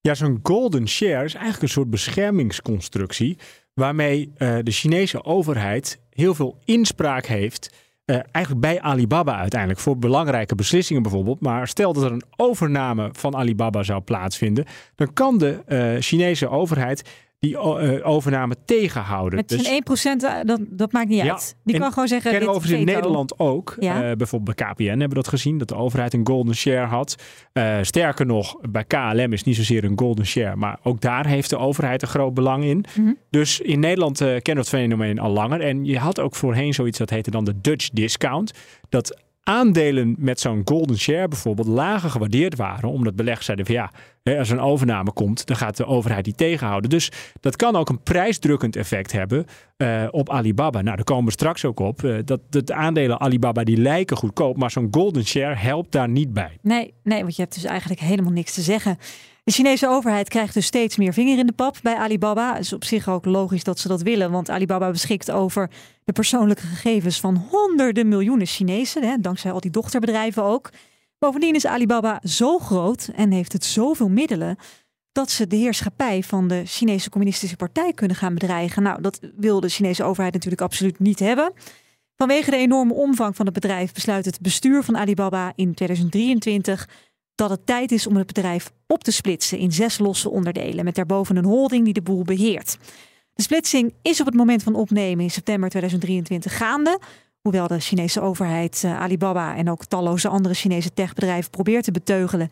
Ja, 0.00 0.14
zo'n 0.14 0.40
golden 0.42 0.88
share 0.88 1.24
is 1.24 1.34
eigenlijk 1.34 1.62
een 1.62 1.68
soort 1.68 1.90
beschermingsconstructie. 1.90 3.38
Waarmee 3.74 4.32
uh, 4.38 4.58
de 4.62 4.70
Chinese 4.70 5.24
overheid 5.24 6.00
heel 6.10 6.34
veel 6.34 6.58
inspraak 6.64 7.26
heeft. 7.26 7.74
Uh, 8.06 8.16
eigenlijk 8.30 8.64
bij 8.64 8.80
Alibaba 8.80 9.36
uiteindelijk. 9.36 9.80
Voor 9.80 9.98
belangrijke 9.98 10.54
beslissingen 10.54 11.02
bijvoorbeeld. 11.02 11.40
Maar 11.40 11.68
stel 11.68 11.92
dat 11.92 12.04
er 12.04 12.12
een 12.12 12.24
overname 12.36 13.08
van 13.12 13.36
Alibaba 13.36 13.82
zou 13.82 14.00
plaatsvinden. 14.00 14.64
Dan 14.94 15.12
kan 15.12 15.38
de 15.38 15.62
uh, 15.68 16.00
Chinese 16.00 16.48
overheid 16.48 17.02
die 17.42 17.52
uh, 17.52 18.06
overname 18.06 18.56
tegenhouden. 18.64 19.36
Met 19.36 19.60
zijn 19.60 19.82
dus, 19.84 20.04
1%, 20.04 20.44
dat, 20.46 20.60
dat 20.68 20.92
maakt 20.92 21.08
niet 21.08 21.22
ja, 21.22 21.32
uit. 21.32 21.56
Die 21.64 21.78
kan 21.78 21.92
gewoon 21.92 22.08
zeggen... 22.08 22.30
Kennen 22.30 22.48
overigens 22.48 22.80
in 22.80 22.86
Nederland 22.86 23.38
ook. 23.38 23.76
Ja? 23.78 24.10
Uh, 24.10 24.16
bijvoorbeeld 24.16 24.56
bij 24.56 24.68
KPN 24.68 24.84
hebben 24.84 25.08
we 25.08 25.14
dat 25.14 25.28
gezien. 25.28 25.58
Dat 25.58 25.68
de 25.68 25.74
overheid 25.74 26.14
een 26.14 26.26
golden 26.26 26.54
share 26.54 26.86
had. 26.86 27.16
Uh, 27.52 27.76
sterker 27.82 28.26
nog, 28.26 28.56
bij 28.60 28.84
KLM 28.84 29.32
is 29.32 29.42
niet 29.42 29.56
zozeer 29.56 29.84
een 29.84 29.98
golden 29.98 30.26
share. 30.26 30.56
Maar 30.56 30.78
ook 30.82 31.00
daar 31.00 31.26
heeft 31.26 31.50
de 31.50 31.58
overheid 31.58 32.02
een 32.02 32.08
groot 32.08 32.34
belang 32.34 32.64
in. 32.64 32.76
Mm 32.76 33.04
-hmm. 33.04 33.16
Dus 33.30 33.60
in 33.60 33.80
Nederland 33.80 34.18
kennen 34.18 34.42
we 34.42 34.52
het 34.52 34.68
fenomeen 34.68 35.18
al 35.18 35.30
langer. 35.30 35.60
En 35.60 35.84
je 35.84 35.98
had 35.98 36.20
ook 36.20 36.34
voorheen 36.34 36.74
zoiets 36.74 36.98
dat 36.98 37.10
heette 37.10 37.30
dan 37.30 37.44
de 37.44 37.60
Dutch 37.60 37.88
discount. 37.88 38.52
Dat 38.88 39.20
aandelen 39.42 40.14
met 40.18 40.40
zo'n 40.40 40.62
golden 40.64 40.98
share 40.98 41.28
bijvoorbeeld 41.28 41.66
lager 41.66 42.10
gewaardeerd 42.10 42.56
waren. 42.56 42.88
Omdat 42.88 43.16
beleggers 43.16 43.46
zeiden 43.46 43.66
van 43.66 43.74
ja, 43.74 43.90
als 44.38 44.50
er 44.50 44.56
een 44.56 44.64
overname 44.64 45.12
komt, 45.12 45.46
dan 45.46 45.56
gaat 45.56 45.76
de 45.76 45.86
overheid 45.86 46.24
die 46.24 46.34
tegenhouden. 46.34 46.90
Dus 46.90 47.10
dat 47.40 47.56
kan 47.56 47.76
ook 47.76 47.88
een 47.88 48.02
prijsdrukkend 48.02 48.76
effect 48.76 49.12
hebben 49.12 49.46
uh, 49.76 50.04
op 50.10 50.30
Alibaba. 50.30 50.80
Nou, 50.82 50.96
daar 50.96 51.04
komen 51.04 51.24
we 51.24 51.30
straks 51.30 51.64
ook 51.64 51.80
op. 51.80 52.02
Uh, 52.02 52.18
dat 52.24 52.40
de 52.48 52.74
aandelen 52.74 53.20
Alibaba 53.20 53.64
die 53.64 53.76
lijken 53.76 54.16
goedkoop, 54.16 54.56
maar 54.56 54.70
zo'n 54.70 54.88
golden 54.90 55.24
share 55.24 55.54
helpt 55.54 55.92
daar 55.92 56.08
niet 56.08 56.32
bij. 56.32 56.58
Nee, 56.60 56.94
nee, 57.02 57.20
want 57.22 57.36
je 57.36 57.42
hebt 57.42 57.54
dus 57.54 57.64
eigenlijk 57.64 58.00
helemaal 58.00 58.32
niks 58.32 58.54
te 58.54 58.62
zeggen. 58.62 58.98
De 59.44 59.52
Chinese 59.52 59.88
overheid 59.88 60.28
krijgt 60.28 60.54
dus 60.54 60.66
steeds 60.66 60.96
meer 60.96 61.12
vinger 61.12 61.38
in 61.38 61.46
de 61.46 61.52
pap 61.52 61.76
bij 61.82 61.96
Alibaba. 61.96 62.52
Het 62.52 62.62
is 62.62 62.72
op 62.72 62.84
zich 62.84 63.08
ook 63.08 63.24
logisch 63.24 63.64
dat 63.64 63.78
ze 63.78 63.88
dat 63.88 64.02
willen, 64.02 64.30
want 64.30 64.50
Alibaba 64.50 64.90
beschikt 64.90 65.30
over 65.30 65.70
de 66.04 66.12
persoonlijke 66.12 66.66
gegevens 66.66 67.20
van 67.20 67.46
honderden 67.50 68.08
miljoenen 68.08 68.46
Chinezen, 68.46 69.02
hè, 69.02 69.16
dankzij 69.20 69.52
al 69.52 69.60
die 69.60 69.70
dochterbedrijven 69.70 70.42
ook. 70.42 70.70
Bovendien 71.18 71.54
is 71.54 71.66
Alibaba 71.66 72.20
zo 72.22 72.58
groot 72.58 73.10
en 73.14 73.30
heeft 73.30 73.52
het 73.52 73.64
zoveel 73.64 74.08
middelen 74.08 74.56
dat 75.12 75.30
ze 75.30 75.46
de 75.46 75.56
heerschappij 75.56 76.22
van 76.22 76.48
de 76.48 76.62
Chinese 76.64 77.10
Communistische 77.10 77.56
Partij 77.56 77.92
kunnen 77.92 78.16
gaan 78.16 78.34
bedreigen. 78.34 78.82
Nou, 78.82 79.02
dat 79.02 79.20
wil 79.36 79.60
de 79.60 79.68
Chinese 79.68 80.04
overheid 80.04 80.32
natuurlijk 80.32 80.62
absoluut 80.62 80.98
niet 80.98 81.18
hebben. 81.18 81.52
Vanwege 82.16 82.50
de 82.50 82.56
enorme 82.56 82.94
omvang 82.94 83.36
van 83.36 83.46
het 83.46 83.54
bedrijf 83.54 83.92
besluit 83.92 84.24
het 84.24 84.40
bestuur 84.40 84.82
van 84.82 84.96
Alibaba 84.96 85.52
in 85.54 85.74
2023 85.74 86.88
dat 87.34 87.50
het 87.50 87.66
tijd 87.66 87.92
is 87.92 88.06
om 88.06 88.16
het 88.16 88.26
bedrijf 88.26 88.72
op 88.86 89.04
te 89.04 89.12
splitsen 89.12 89.58
in 89.58 89.72
zes 89.72 89.98
losse 89.98 90.30
onderdelen, 90.30 90.84
met 90.84 90.94
daarboven 90.94 91.36
een 91.36 91.44
holding 91.44 91.84
die 91.84 91.92
de 91.92 92.02
boel 92.02 92.22
beheert. 92.22 92.78
De 93.34 93.42
splitsing 93.42 93.94
is 94.02 94.20
op 94.20 94.26
het 94.26 94.34
moment 94.34 94.62
van 94.62 94.74
opnemen 94.74 95.24
in 95.24 95.30
september 95.30 95.68
2023 95.68 96.56
gaande. 96.56 96.98
Hoewel 97.40 97.66
de 97.66 97.80
Chinese 97.80 98.20
overheid 98.20 98.82
uh, 98.84 99.00
Alibaba 99.00 99.56
en 99.56 99.70
ook 99.70 99.84
talloze 99.84 100.28
andere 100.28 100.54
Chinese 100.54 100.92
techbedrijven 100.92 101.50
probeert 101.50 101.84
te 101.84 101.90
beteugelen, 101.90 102.50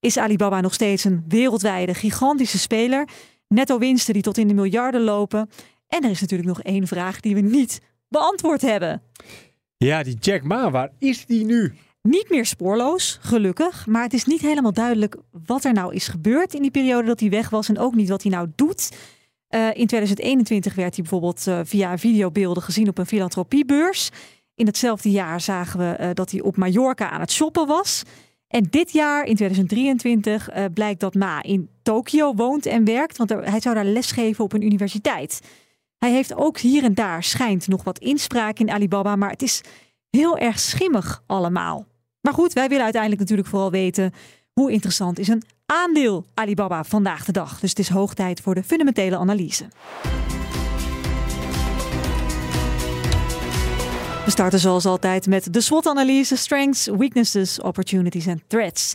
is 0.00 0.16
Alibaba 0.16 0.60
nog 0.60 0.74
steeds 0.74 1.04
een 1.04 1.24
wereldwijde 1.28 1.94
gigantische 1.94 2.58
speler. 2.58 3.08
Netto 3.48 3.78
winsten 3.78 4.14
die 4.14 4.22
tot 4.22 4.38
in 4.38 4.48
de 4.48 4.54
miljarden 4.54 5.00
lopen. 5.00 5.50
En 5.86 6.04
er 6.04 6.10
is 6.10 6.20
natuurlijk 6.20 6.48
nog 6.48 6.62
één 6.62 6.86
vraag 6.86 7.20
die 7.20 7.34
we 7.34 7.40
niet 7.40 7.80
beantwoord 8.08 8.62
hebben. 8.62 9.02
Ja, 9.76 10.02
die 10.02 10.16
Jack 10.20 10.42
Ma, 10.42 10.70
waar 10.70 10.90
is 10.98 11.26
die 11.26 11.44
nu? 11.44 11.74
Niet 12.02 12.30
meer 12.30 12.46
spoorloos, 12.46 13.18
gelukkig. 13.20 13.86
Maar 13.86 14.02
het 14.02 14.12
is 14.12 14.24
niet 14.24 14.40
helemaal 14.40 14.72
duidelijk 14.72 15.16
wat 15.46 15.64
er 15.64 15.72
nou 15.72 15.94
is 15.94 16.08
gebeurd 16.08 16.54
in 16.54 16.62
die 16.62 16.70
periode 16.70 17.06
dat 17.06 17.20
hij 17.20 17.30
weg 17.30 17.50
was. 17.50 17.68
En 17.68 17.78
ook 17.78 17.94
niet 17.94 18.08
wat 18.08 18.22
hij 18.22 18.30
nou 18.30 18.48
doet. 18.54 18.90
Uh, 19.54 19.66
in 19.66 19.86
2021 19.86 20.74
werd 20.74 20.94
hij 20.94 21.02
bijvoorbeeld 21.02 21.46
uh, 21.46 21.60
via 21.64 21.98
videobeelden 21.98 22.62
gezien 22.62 22.88
op 22.88 22.98
een 22.98 23.06
filantropiebeurs. 23.06 24.10
In 24.54 24.66
hetzelfde 24.66 25.10
jaar 25.10 25.40
zagen 25.40 25.78
we 25.78 25.96
uh, 26.00 26.10
dat 26.14 26.30
hij 26.30 26.40
op 26.40 26.56
Mallorca 26.56 27.10
aan 27.10 27.20
het 27.20 27.32
shoppen 27.32 27.66
was. 27.66 28.02
En 28.48 28.66
dit 28.70 28.92
jaar, 28.92 29.24
in 29.24 29.36
2023, 29.36 30.48
blijkt 30.74 31.00
dat 31.00 31.14
Ma 31.14 31.42
in 31.42 31.68
Tokio 31.82 32.34
woont 32.34 32.66
en 32.66 32.84
werkt. 32.84 33.16
Want 33.16 33.30
hij 33.30 33.60
zou 33.60 33.74
daar 33.74 33.84
lesgeven 33.84 34.44
op 34.44 34.52
een 34.52 34.62
universiteit. 34.64 35.40
Hij 35.98 36.12
heeft 36.12 36.34
ook 36.34 36.58
hier 36.58 36.84
en 36.84 36.94
daar 36.94 37.22
schijnt 37.22 37.68
nog 37.68 37.84
wat 37.84 37.98
inspraak 37.98 38.58
in 38.58 38.70
Alibaba. 38.70 39.16
Maar 39.16 39.30
het 39.30 39.42
is 39.42 39.60
heel 40.10 40.38
erg 40.38 40.58
schimmig 40.58 41.22
allemaal. 41.26 41.86
Maar 42.22 42.34
goed, 42.34 42.52
wij 42.52 42.68
willen 42.68 42.82
uiteindelijk 42.82 43.20
natuurlijk 43.20 43.48
vooral 43.48 43.70
weten 43.70 44.12
hoe 44.52 44.72
interessant 44.72 45.18
is 45.18 45.28
een 45.28 45.42
aandeel 45.66 46.26
Alibaba 46.34 46.84
vandaag 46.84 47.24
de 47.24 47.32
dag. 47.32 47.60
Dus 47.60 47.70
het 47.70 47.78
is 47.78 47.88
hoog 47.88 48.14
tijd 48.14 48.40
voor 48.40 48.54
de 48.54 48.62
fundamentele 48.62 49.16
analyse. 49.16 49.64
We 54.24 54.30
starten 54.30 54.58
zoals 54.58 54.86
altijd 54.86 55.26
met 55.26 55.52
de 55.52 55.60
SWOT-analyse: 55.60 56.36
strengths, 56.36 56.86
weaknesses, 56.86 57.60
opportunities 57.60 58.26
en 58.26 58.42
threats. 58.46 58.94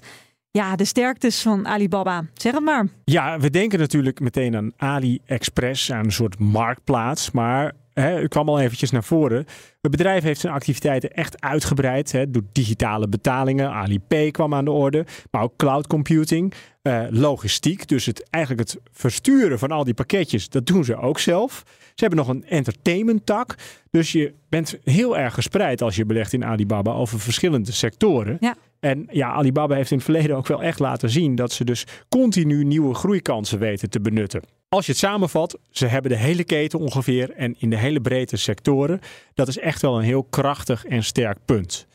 Ja, 0.52 0.76
de 0.76 0.86
sterktes 0.86 1.42
van 1.42 1.68
Alibaba. 1.68 2.26
Zeg 2.34 2.54
het 2.54 2.64
maar. 2.64 2.88
Ja, 3.04 3.40
we 3.40 3.50
denken 3.50 3.80
natuurlijk 3.80 4.20
meteen 4.20 4.56
aan 4.56 4.72
AliExpress, 4.78 5.92
aan 5.92 6.06
een 6.06 6.12
soort 6.12 6.40
marktplaats. 6.40 7.32
Maar 7.32 7.74
hè, 8.02 8.22
het 8.22 8.28
kwam 8.28 8.50
al 8.50 8.60
eventjes 8.60 8.92
naar 8.92 9.04
voren. 9.04 9.46
Het 9.82 9.92
bedrijf 9.92 10.24
heeft 10.24 10.40
zijn 10.40 10.54
activiteiten 10.54 11.12
echt 11.12 11.42
uitgebreid. 11.42 12.12
Hè, 12.12 12.32
doet 12.32 12.44
digitale 12.52 13.08
betalingen. 13.08 13.72
Alipay 13.72 14.32
kwam 14.32 14.54
aan 14.54 14.66
de 14.66 14.72
orde. 14.72 15.06
Maar 15.32 15.42
ook 15.42 15.56
cloud 15.58 15.88
computing. 15.88 16.54
Uh, 16.84 17.04
logistiek. 17.10 17.88
Dus 17.88 18.06
het, 18.06 18.30
eigenlijk 18.30 18.70
het 18.70 18.80
versturen 18.92 19.60
van 19.60 19.72
al 19.72 19.84
die 19.84 19.94
pakketjes. 19.94 20.50
Dat 20.50 20.66
doen 20.66 20.84
ze 20.84 20.96
ook 20.96 21.20
zelf. 21.20 21.64
Ze 21.66 22.06
hebben 22.06 22.18
nog 22.18 22.28
een 22.28 22.46
entertainment 22.46 23.26
tak. 23.26 23.56
Dus 23.92 24.12
je 24.12 24.34
bent 24.50 24.78
heel 24.84 25.18
erg 25.18 25.34
gespreid 25.34 25.82
als 25.82 25.96
je 25.96 26.06
belegt 26.06 26.34
in 26.34 26.46
Alibaba 26.46 26.92
over 26.92 27.20
verschillende 27.20 27.72
sectoren. 27.72 28.38
Ja. 28.40 28.56
En 28.80 29.08
ja, 29.12 29.32
Alibaba 29.32 29.76
heeft 29.76 29.92
in 29.92 29.98
het 29.98 30.06
verleden 30.06 30.36
ook 30.36 30.48
wel 30.48 30.64
echt 30.64 30.80
laten 30.80 31.10
zien 31.10 31.36
dat 31.36 31.52
ze 31.52 31.64
dus 31.64 31.86
continu 32.10 32.64
nieuwe 32.64 32.94
groeikansen 32.94 33.60
weten 33.60 33.90
te 33.90 34.02
benutten. 34.02 34.42
Als 34.70 34.86
je 34.86 34.92
het 34.92 35.02
samenvat, 35.02 35.60
ze 35.70 35.86
hebben 35.86 36.12
de 36.12 36.18
hele 36.18 36.44
keten 36.44 36.80
ongeveer 36.80 37.32
en 37.32 37.56
in 37.58 37.70
de 37.70 37.78
hele 37.78 38.02
breedte 38.02 38.38
sectoren. 38.38 39.00
Dat 39.34 39.48
is 39.48 39.58
echt 39.58 39.82
wel 39.82 39.98
een 39.98 40.04
heel 40.04 40.24
krachtig 40.24 40.86
en 40.86 41.04
sterk 41.04 41.38
punt. 41.46 41.88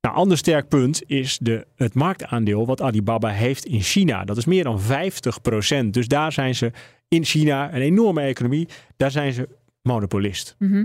Nou, 0.00 0.16
ander 0.16 0.38
sterk 0.38 0.68
punt 0.68 1.02
is 1.06 1.38
de, 1.38 1.66
het 1.76 1.94
marktaandeel 1.94 2.66
wat 2.66 2.82
Alibaba 2.82 3.28
heeft 3.28 3.64
in 3.64 3.80
China. 3.80 4.24
Dat 4.24 4.36
is 4.36 4.44
meer 4.44 4.64
dan 4.64 4.80
50%. 4.80 5.86
Dus 5.90 6.08
daar 6.08 6.32
zijn 6.32 6.54
ze 6.54 6.72
in 7.08 7.24
China, 7.24 7.74
een 7.74 7.80
enorme 7.80 8.20
economie, 8.20 8.68
daar 8.96 9.10
zijn 9.10 9.32
ze 9.32 9.48
monopolist. 9.82 10.54
Mhm. 10.58 10.84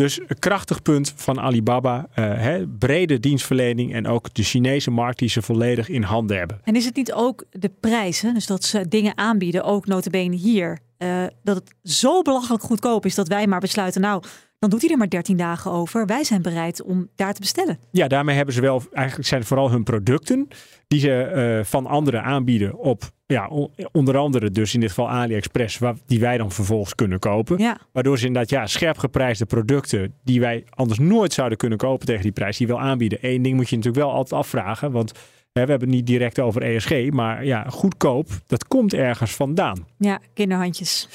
Dus 0.00 0.20
een 0.26 0.38
krachtig 0.38 0.82
punt 0.82 1.12
van 1.16 1.40
Alibaba, 1.40 2.08
eh, 2.14 2.24
hè, 2.24 2.66
brede 2.66 3.20
dienstverlening 3.20 3.94
en 3.94 4.06
ook 4.06 4.34
de 4.34 4.42
Chinese 4.42 4.90
markt 4.90 5.18
die 5.18 5.28
ze 5.28 5.42
volledig 5.42 5.88
in 5.88 6.02
handen 6.02 6.38
hebben. 6.38 6.60
En 6.64 6.76
is 6.76 6.84
het 6.84 6.96
niet 6.96 7.12
ook 7.12 7.44
de 7.50 7.70
prijzen, 7.80 8.34
dus 8.34 8.46
dat 8.46 8.64
ze 8.64 8.88
dingen 8.88 9.18
aanbieden, 9.18 9.64
ook 9.64 9.86
notabene 9.86 10.36
hier, 10.36 10.78
eh, 10.96 11.24
dat 11.42 11.56
het 11.56 11.74
zo 11.82 12.22
belachelijk 12.22 12.62
goedkoop 12.62 13.06
is 13.06 13.14
dat 13.14 13.28
wij 13.28 13.46
maar 13.46 13.60
besluiten, 13.60 14.00
nou, 14.00 14.22
dan 14.58 14.70
doet 14.70 14.80
hij 14.80 14.90
er 14.90 14.98
maar 14.98 15.08
13 15.08 15.36
dagen 15.36 15.70
over. 15.70 16.06
Wij 16.06 16.24
zijn 16.24 16.42
bereid 16.42 16.82
om 16.82 17.08
daar 17.16 17.34
te 17.34 17.40
bestellen. 17.40 17.78
Ja, 17.90 18.08
daarmee 18.08 18.36
hebben 18.36 18.54
ze 18.54 18.60
wel, 18.60 18.82
eigenlijk 18.92 19.28
zijn 19.28 19.40
het 19.40 19.48
vooral 19.48 19.70
hun 19.70 19.84
producten 19.84 20.48
die 20.90 21.00
ze 21.00 21.22
eh, 21.22 21.64
van 21.64 21.86
anderen 21.86 22.22
aanbieden 22.22 22.78
op, 22.78 23.02
ja, 23.26 23.50
onder 23.92 24.16
andere 24.16 24.50
dus 24.50 24.74
in 24.74 24.80
dit 24.80 24.88
geval 24.88 25.10
AliExpress, 25.10 25.78
waar, 25.78 25.94
die 26.06 26.20
wij 26.20 26.38
dan 26.38 26.52
vervolgens 26.52 26.94
kunnen 26.94 27.18
kopen. 27.18 27.58
Ja. 27.58 27.78
Waardoor 27.92 28.18
ze 28.18 28.26
inderdaad 28.26 28.50
ja, 28.50 28.66
scherp 28.66 28.98
geprijsde 28.98 29.46
producten 29.46 30.14
die 30.24 30.40
wij 30.40 30.64
anders 30.70 30.98
nooit 30.98 31.32
zouden 31.32 31.58
kunnen 31.58 31.78
kopen 31.78 32.06
tegen 32.06 32.22
die 32.22 32.32
prijs, 32.32 32.56
die 32.56 32.66
wel 32.66 32.80
aanbieden. 32.80 33.18
Eén 33.20 33.42
ding 33.42 33.56
moet 33.56 33.68
je 33.68 33.76
natuurlijk 33.76 34.04
wel 34.04 34.14
altijd 34.14 34.40
afvragen, 34.40 34.92
want 34.92 35.12
hè, 35.52 35.64
we 35.64 35.70
hebben 35.70 35.88
het 35.88 35.96
niet 35.96 36.06
direct 36.06 36.40
over 36.40 36.62
ESG, 36.62 37.10
maar 37.10 37.44
ja, 37.44 37.64
goedkoop, 37.68 38.28
dat 38.46 38.68
komt 38.68 38.94
ergens 38.94 39.34
vandaan. 39.34 39.86
Ja, 39.98 40.20
kinderhandjes. 40.34 41.08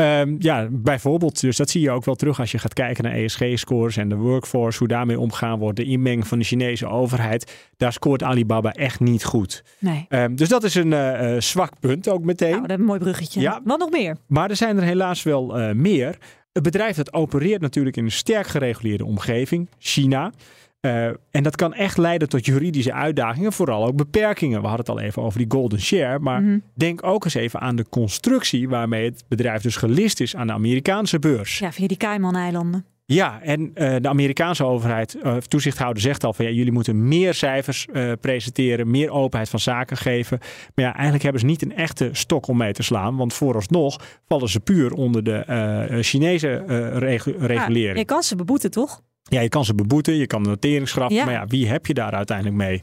Ehm, 0.00 0.36
ja, 0.38 0.68
bijvoorbeeld. 0.70 1.40
Dus 1.40 1.56
dat 1.56 1.70
zie 1.70 1.80
je 1.80 1.90
ook 1.90 2.04
wel 2.04 2.14
terug 2.14 2.40
als 2.40 2.50
je 2.50 2.58
gaat 2.58 2.72
kijken 2.72 3.04
naar 3.04 3.12
ESG-scores 3.12 3.96
en 3.96 4.08
de 4.08 4.14
workforce, 4.14 4.78
hoe 4.78 4.88
daarmee 4.88 5.20
omgaan 5.20 5.58
wordt, 5.58 5.76
de 5.76 5.84
inmenging 5.84 6.26
van 6.26 6.38
de 6.38 6.44
Chinese 6.44 6.86
overheid. 6.86 7.70
Daar 7.76 7.92
scoort 7.92 8.22
Alibaba 8.22 8.72
echt 8.72 9.00
niet 9.00 9.24
goed. 9.24 9.64
Nee. 9.78 10.06
Ehm, 10.08 10.34
dus 10.34 10.48
dat 10.48 10.64
is 10.64 10.74
een 10.74 10.92
eh, 10.92 11.34
eh, 11.34 11.40
zwak 11.40 11.72
punt 11.80 12.08
ook 12.08 12.24
meteen. 12.24 12.50
Nou, 12.50 12.60
dat 12.60 12.70
is 12.70 12.76
een 12.76 12.84
mooi 12.84 12.98
bruggetje. 12.98 13.40
Ja. 13.40 13.60
Wat 13.64 13.78
nog 13.78 13.90
meer? 13.90 14.16
Maar 14.26 14.50
er 14.50 14.56
zijn 14.56 14.76
er 14.76 14.82
helaas 14.82 15.22
wel 15.22 15.58
eh, 15.58 15.74
meer. 15.74 16.18
Het 16.52 16.62
bedrijf 16.62 16.96
dat 16.96 17.12
opereert 17.12 17.60
natuurlijk 17.60 17.96
in 17.96 18.04
een 18.04 18.10
sterk 18.10 18.46
gereguleerde 18.46 19.04
omgeving, 19.04 19.68
China. 19.78 20.32
Eh, 20.80 21.06
en 21.30 21.42
dat 21.42 21.56
kan 21.56 21.74
echt 21.74 21.96
leiden 21.98 22.28
tot 22.28 22.46
juridische 22.46 22.92
uitdagingen, 22.92 23.52
vooral 23.52 23.86
ook 23.86 23.96
beperkingen. 23.96 24.60
We 24.60 24.66
hadden 24.66 24.86
het 24.86 24.94
al 24.96 25.00
even 25.00 25.22
over 25.22 25.38
die 25.38 25.50
golden 25.50 25.80
share. 25.80 26.18
Maar 26.18 26.42
Mhm. 26.42 26.58
denk 26.74 27.06
ook 27.06 27.24
eens 27.24 27.34
even 27.34 27.60
aan 27.60 27.76
de 27.76 27.86
constructie 27.88 28.68
waarmee 28.68 29.04
het 29.04 29.24
bedrijf 29.28 29.62
dus 29.62 29.76
gelist 29.76 30.20
is 30.20 30.36
aan 30.36 30.46
de 30.46 30.52
Amerikaanse 30.52 31.18
beurs. 31.18 31.58
Ja, 31.58 31.72
via 31.72 31.86
die 31.86 31.96
Cayman-eilanden. 31.96 32.84
Ja, 33.04 33.40
en 33.42 33.70
eh, 33.74 33.96
de 34.00 34.08
Amerikaanse 34.08 34.64
overheid, 34.64 35.14
eh, 35.14 35.36
toezichthouder, 35.36 36.02
zegt 36.02 36.24
al 36.24 36.32
van 36.32 36.44
ja, 36.44 36.50
jullie 36.50 36.72
moeten 36.72 37.08
meer 37.08 37.34
cijfers 37.34 37.86
presenteren, 38.20 38.90
meer 38.90 39.10
openheid 39.10 39.48
van 39.48 39.58
zaken 39.60 39.96
geven. 39.96 40.38
Maar 40.74 40.84
ja, 40.84 40.92
eigenlijk 40.92 41.22
hebben 41.22 41.40
ze 41.40 41.46
niet 41.46 41.62
een 41.62 41.76
echte 41.76 42.08
stok 42.12 42.46
om 42.46 42.56
mee 42.56 42.72
te 42.72 42.82
slaan, 42.82 43.16
want 43.16 43.34
vooralsnog 43.34 44.00
vallen 44.28 44.48
ze 44.48 44.60
puur 44.60 44.92
onder 44.92 45.24
de 45.24 45.98
Chinese 46.00 46.62
regu- 46.98 47.36
regulering. 47.38 47.92
Ja, 47.92 47.98
je 47.98 48.04
kan 48.04 48.22
ze 48.22 48.36
beboeten, 48.36 48.70
toch? 48.70 49.00
Ja, 49.30 49.40
je 49.40 49.48
kan 49.48 49.64
ze 49.64 49.74
beboeten, 49.74 50.14
je 50.14 50.26
kan 50.26 50.42
een 50.42 50.48
noteringsgraf, 50.48 51.10
Ja. 51.10 51.24
maar 51.24 51.34
ja, 51.34 51.46
wie 51.46 51.68
heb 51.68 51.86
je 51.86 51.94
daar 51.94 52.12
uiteindelijk 52.12 52.56
mee? 52.56 52.82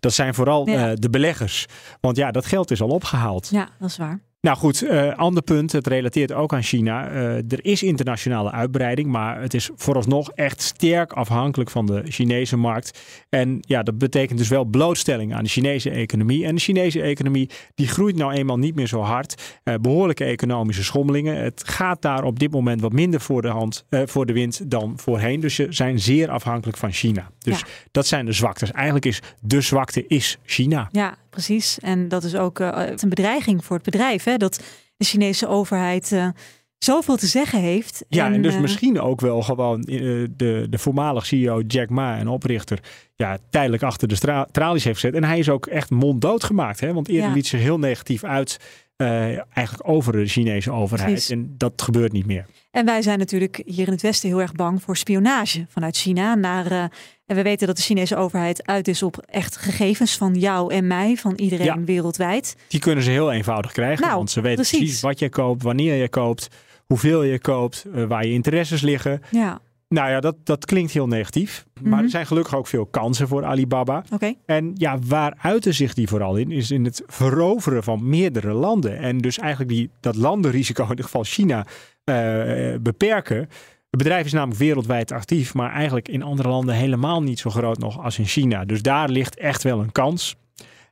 Dat 0.00 0.12
zijn 0.12 0.34
vooral 0.34 0.68
Ja. 0.68 0.88
eh, 0.90 0.94
de 0.94 1.10
beleggers, 1.10 1.66
want 2.00 2.16
ja, 2.16 2.30
dat 2.30 2.46
geld 2.46 2.70
is 2.70 2.80
al 2.82 2.88
opgehaald. 2.88 3.48
Ja, 3.52 3.68
dat 3.78 3.88
is 3.90 3.96
waar. 3.96 4.20
Nou 4.40 4.56
goed, 4.56 4.82
eh, 4.82 5.14
ander 5.16 5.42
punt, 5.42 5.72
het 5.72 5.86
relateert 5.86 6.32
ook 6.32 6.52
aan 6.52 6.62
China. 6.62 7.08
Eh, 7.08 7.36
er 7.36 7.64
is 7.64 7.82
internationale 7.82 8.50
uitbreiding, 8.50 9.08
maar 9.08 9.40
het 9.40 9.54
is 9.54 9.70
vooralsnog 9.76 10.30
echt 10.30 10.62
sterk 10.62 11.12
afhankelijk 11.12 11.70
van 11.70 11.86
de 11.86 12.02
Chinese 12.04 12.56
markt. 12.56 13.00
En 13.28 13.58
ja, 13.60 13.82
dat 13.82 13.98
betekent 13.98 14.38
dus 14.38 14.48
wel 14.48 14.64
blootstelling 14.64 15.34
aan 15.34 15.42
de 15.42 15.48
Chinese 15.50 15.90
economie. 15.90 16.44
En 16.44 16.54
de 16.54 16.60
Chinese 16.60 17.00
economie, 17.02 17.50
die 17.74 17.88
groeit 17.88 18.16
nou 18.16 18.32
eenmaal 18.32 18.58
niet 18.58 18.74
meer 18.74 18.86
zo 18.86 19.00
hard. 19.00 19.58
Eh, 19.62 19.74
behoorlijke 19.80 20.24
economische 20.24 20.84
schommelingen. 20.84 21.36
Het 21.42 21.62
gaat 21.66 22.02
daar 22.02 22.24
op 22.24 22.38
dit 22.38 22.50
moment 22.50 22.80
wat 22.80 22.92
minder 22.92 23.20
voor 23.20 23.42
de 23.42 23.48
hand, 23.48 23.84
voor 23.90 24.26
de 24.26 24.32
wind 24.32 24.70
dan 24.70 24.92
voorheen. 24.96 25.40
Dus 25.40 25.54
ze 25.54 25.66
zijn 25.70 25.98
zeer 25.98 26.30
afhankelijk 26.30 26.78
van 26.78 26.92
China. 26.92 27.30
Dus 27.38 27.58
Ja. 27.58 27.66
dat 27.90 28.06
zijn 28.06 28.26
de 28.26 28.32
zwaktes. 28.32 28.72
Eigenlijk 28.72 29.04
is 29.06 29.22
de 29.40 29.60
zwakte 29.60 30.06
is 30.06 30.38
China. 30.44 30.88
Ja, 30.92 31.16
precies. 31.30 31.78
En 31.78 32.08
dat 32.08 32.24
is 32.24 32.34
ook 32.34 32.60
eh, 32.60 32.86
een 32.96 33.08
bedreiging 33.08 33.64
voor 33.64 33.76
het 33.76 33.84
bedrijf. 33.84 34.24
Hè? 34.24 34.36
Dat 34.36 34.62
de 34.96 35.04
Chinese 35.04 35.48
overheid 35.48 36.12
eh, 36.12 36.28
zoveel 36.78 37.16
te 37.16 37.26
zeggen 37.26 37.60
heeft. 37.60 38.04
Ja, 38.08 38.32
en, 38.32 38.42
dus 38.42 38.54
eh, 38.54 38.60
misschien 38.60 39.00
ook 39.00 39.20
wel 39.20 39.42
gewoon 39.42 39.80
de, 39.80 40.66
de 40.70 40.78
voormalig 40.78 41.26
CEO 41.26 41.60
Jack 41.60 41.88
Ma 41.88 42.18
en 42.18 42.28
oprichter 42.28 42.78
ja, 43.14 43.38
tijdelijk 43.50 43.82
achter 43.82 44.08
de 44.08 44.46
tralies 44.50 44.84
heeft 44.84 45.00
gezet. 45.00 45.14
En 45.14 45.24
hij 45.24 45.38
is 45.38 45.48
ook 45.48 45.66
echt 45.66 45.90
monddood 45.90 46.44
gemaakt. 46.44 46.80
Hè? 46.80 46.92
Want 46.92 47.08
eerder 47.08 47.28
Ja. 47.28 47.34
liet 47.34 47.46
ze 47.46 47.56
heel 47.56 47.78
negatief 47.78 48.24
uit 48.24 48.58
eigenlijk 49.52 49.88
over 49.88 50.12
de 50.12 50.26
Chinese 50.26 50.70
overheid. 50.70 51.10
Precies. 51.10 51.30
En 51.30 51.54
dat 51.56 51.82
gebeurt 51.82 52.12
niet 52.12 52.26
meer. 52.26 52.46
En 52.70 52.84
wij 52.84 53.02
zijn 53.02 53.18
natuurlijk 53.18 53.62
hier 53.66 53.86
in 53.86 53.92
het 53.92 54.02
Westen 54.02 54.28
heel 54.28 54.40
erg 54.40 54.52
bang 54.52 54.82
voor 54.82 54.96
spionage 54.96 55.66
vanuit 55.68 55.96
China. 55.96 56.34
Naar, 56.34 56.90
en 57.28 57.36
we 57.36 57.42
weten 57.42 57.66
dat 57.66 57.76
de 57.76 57.82
Chinese 57.82 58.16
overheid 58.16 58.66
uit 58.66 58.88
is 58.88 59.02
op 59.02 59.22
echt 59.26 59.56
gegevens 59.56 60.16
van 60.16 60.34
jou 60.34 60.74
en 60.74 60.86
mij, 60.86 61.16
van 61.16 61.32
iedereen 61.36 61.66
Ja. 61.66 61.80
wereldwijd. 61.84 62.56
Die 62.68 62.80
kunnen 62.80 63.04
ze 63.04 63.10
heel 63.10 63.32
eenvoudig 63.32 63.72
krijgen. 63.72 64.04
Nou, 64.04 64.16
want 64.16 64.30
ze 64.30 64.40
weten 64.40 64.56
precies. 64.56 64.78
precies 64.78 65.00
wat 65.00 65.18
je 65.18 65.28
koopt, 65.28 65.62
wanneer 65.62 65.94
je 65.94 66.08
koopt, 66.08 66.48
hoeveel 66.86 67.22
je 67.22 67.38
koopt, 67.38 67.86
eh, 67.94 68.04
waar 68.04 68.26
je 68.26 68.32
interesses 68.32 68.80
liggen. 68.80 69.20
Ja, 69.30 69.60
Nou 69.90 70.10
ja, 70.10 70.20
dat, 70.20 70.36
dat 70.44 70.64
klinkt 70.64 70.92
heel 70.92 71.06
negatief. 71.06 71.66
Maar 71.82 71.92
Mhm. 71.92 72.02
er 72.02 72.10
zijn 72.10 72.26
gelukkig 72.26 72.54
ook 72.56 72.66
veel 72.66 72.86
kansen 72.86 73.28
voor 73.28 73.44
Alibaba. 73.44 74.04
oké. 74.12 74.34
En 74.46 74.70
ja, 74.74 74.98
waar 75.06 75.34
uiten 75.42 75.74
zich 75.74 75.94
die 75.94 76.08
vooral 76.08 76.36
in? 76.36 76.50
Is 76.50 76.70
in 76.70 76.84
het 76.84 77.02
veroveren 77.06 77.82
van 77.82 78.08
meerdere 78.08 78.52
landen. 78.52 78.98
En 78.98 79.18
dus 79.18 79.38
eigenlijk 79.38 79.70
die, 79.70 79.90
dat 80.00 80.16
landenrisico, 80.16 80.86
in 80.90 80.96
dit 80.96 81.04
geval 81.04 81.24
China, 81.24 81.66
eh, 82.04 82.74
beperken. 82.80 83.48
Het 83.90 83.98
bedrijf 84.02 84.24
is 84.24 84.32
namelijk 84.32 84.58
wereldwijd 84.58 85.12
actief, 85.12 85.54
maar 85.54 85.70
eigenlijk 85.72 86.08
in 86.08 86.22
andere 86.22 86.48
landen 86.48 86.74
helemaal 86.74 87.22
niet 87.22 87.38
zo 87.38 87.50
groot 87.50 87.78
nog 87.78 87.98
als 88.04 88.18
in 88.18 88.24
China. 88.26 88.64
Dus 88.64 88.82
daar 88.82 89.08
ligt 89.08 89.36
echt 89.38 89.62
wel 89.62 89.80
een 89.80 89.92
kans. 89.92 90.36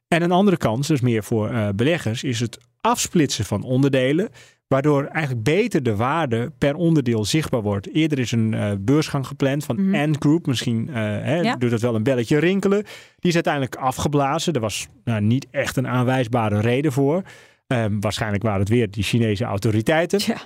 En 0.08 0.22
een 0.22 0.32
andere 0.32 0.56
kans, 0.56 0.86
dus 0.86 1.00
meer 1.00 1.24
voor 1.24 1.50
eh, 1.50 1.68
beleggers, 1.74 2.24
is 2.24 2.40
het 2.40 2.58
afsplitsen 2.80 3.44
van 3.44 3.62
onderdelen. 3.62 4.28
Waardoor 4.68 5.04
eigenlijk 5.04 5.44
beter 5.44 5.82
de 5.82 5.96
waarde 5.96 6.52
per 6.58 6.74
onderdeel 6.74 7.24
zichtbaar 7.24 7.62
wordt. 7.62 7.94
Eerder 7.94 8.18
is 8.18 8.32
een 8.32 8.54
eh, 8.54 8.70
beursgang 8.80 9.26
gepland 9.26 9.64
van 9.64 9.86
Mhm. 9.88 9.94
Ant 9.94 10.16
Group. 10.18 10.46
Misschien 10.46 10.88
eh, 10.88 10.94
hè, 11.04 11.40
Ja. 11.40 11.56
doet 11.56 11.70
dat 11.70 11.80
wel 11.80 11.94
een 11.94 12.02
belletje 12.02 12.38
rinkelen. 12.38 12.82
Die 13.18 13.28
is 13.28 13.34
uiteindelijk 13.34 13.74
afgeblazen. 13.76 14.52
Er 14.52 14.60
was 14.60 14.86
nou, 15.04 15.20
niet 15.20 15.46
echt 15.50 15.76
een 15.76 15.86
aanwijsbare 15.88 16.60
reden 16.60 16.92
voor. 16.92 17.22
Ehm, 17.66 18.00
waarschijnlijk 18.00 18.42
waren 18.42 18.60
het 18.60 18.68
weer 18.68 18.90
die 18.90 19.02
Chinese 19.04 19.44
autoriteiten. 19.44 20.20
Ja. 20.26 20.36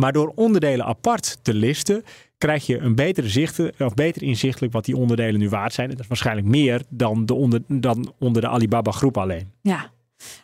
Maar 0.00 0.12
door 0.12 0.32
onderdelen 0.34 0.86
apart 0.86 1.38
te 1.42 1.54
listen, 1.54 2.04
krijg 2.38 2.66
je 2.66 2.78
een 2.78 2.94
betere 2.94 3.28
zicht, 3.28 3.60
of 3.78 3.94
beter 3.94 4.22
inzichtelijk 4.22 4.72
wat 4.72 4.84
die 4.84 4.96
onderdelen 4.96 5.40
nu 5.40 5.48
waard 5.48 5.72
zijn. 5.72 5.86
En 5.88 5.92
dat 5.94 6.02
is 6.02 6.08
waarschijnlijk 6.08 6.46
meer 6.46 6.82
dan, 6.88 7.26
de 7.26 7.34
onder, 7.34 7.62
dan 7.66 8.12
onder 8.18 8.42
de 8.42 8.48
Alibaba 8.48 8.90
groep 8.90 9.18
alleen. 9.18 9.52
ja. 9.62 9.90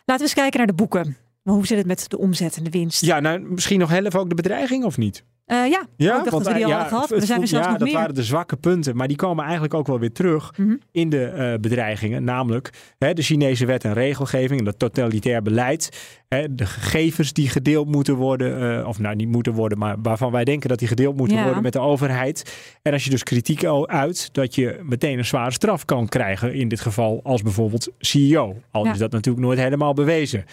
Laten 0.05 0.15
we 0.15 0.21
eens 0.21 0.33
kijken 0.33 0.57
naar 0.57 0.67
de 0.67 0.73
boeken. 0.73 1.17
Maar 1.41 1.53
hoe 1.53 1.67
zit 1.67 1.77
het 1.77 1.87
met 1.87 2.09
de 2.09 2.17
omzet 2.17 2.57
en 2.57 2.63
de 2.63 2.69
winst? 2.69 3.05
Ja, 3.05 3.19
nou 3.19 3.39
misschien 3.39 3.79
nog 3.79 3.89
heel 3.89 4.05
even 4.05 4.19
ook 4.19 4.29
de 4.29 4.35
bedreiging 4.35 4.83
of 4.83 4.97
niet? 4.97 5.23
Eh, 5.45 5.57
ja. 5.69 5.85
Ja, 5.97 6.17
ik 6.17 6.23
dacht 6.23 6.31
dat 6.31 6.47
we 6.47 6.53
die 6.53 6.65
al 6.65 6.71
hadden 6.71 6.87
gehad. 6.89 7.07
zijn 7.23 7.41
er 7.41 7.47
zelfs 7.47 7.65
ja, 7.65 7.69
nog 7.69 7.79
dat 7.79 7.87
meer. 7.87 7.97
waren 7.97 8.15
de 8.15 8.23
zwakke 8.23 8.55
punten, 8.55 8.95
maar 8.95 9.07
die 9.07 9.17
komen 9.17 9.43
eigenlijk 9.43 9.73
ook 9.73 9.87
wel 9.87 9.99
weer 9.99 10.11
terug 10.11 10.57
Mhm. 10.57 10.75
in 10.91 11.09
de 11.09 11.25
eh, 11.25 11.53
bedreigingen. 11.59 12.23
Namelijk 12.23 12.69
hè, 12.97 13.13
de 13.13 13.21
Chinese 13.21 13.65
wet 13.65 13.83
en 13.83 13.93
regelgeving 13.93 14.59
en 14.59 14.65
dat 14.65 14.79
totalitair 14.79 15.41
beleid. 15.41 15.89
Hè, 16.27 16.55
de 16.55 16.65
gegevens 16.65 17.33
die 17.33 17.49
gedeeld 17.49 17.87
moeten 17.87 18.15
worden, 18.15 18.79
eh, 18.79 18.87
of 18.87 18.99
nou 18.99 19.15
niet 19.15 19.27
moeten 19.27 19.53
worden, 19.53 19.77
maar 19.77 19.95
waarvan 20.01 20.31
wij 20.31 20.43
denken 20.43 20.69
dat 20.69 20.79
die 20.79 20.87
gedeeld 20.87 21.15
moeten 21.17 21.37
Ja. 21.37 21.43
worden 21.43 21.63
met 21.63 21.73
de 21.73 21.79
overheid. 21.79 22.55
En 22.81 22.93
als 22.93 23.03
je 23.03 23.09
dus 23.09 23.23
kritiek 23.23 23.63
uit, 23.85 24.29
dat 24.33 24.55
je 24.55 24.79
meteen 24.83 25.17
een 25.17 25.25
zware 25.25 25.51
straf 25.51 25.85
kan 25.85 26.07
krijgen. 26.07 26.53
In 26.53 26.67
dit 26.67 26.79
geval 26.81 27.19
als 27.23 27.41
bijvoorbeeld 27.41 27.91
CEO. 27.99 28.55
Al 28.71 28.85
Ja. 28.85 28.91
is 28.91 28.97
dat 28.97 29.11
natuurlijk 29.11 29.45
nooit 29.45 29.59
helemaal 29.59 29.93
bewezen. 29.93 30.45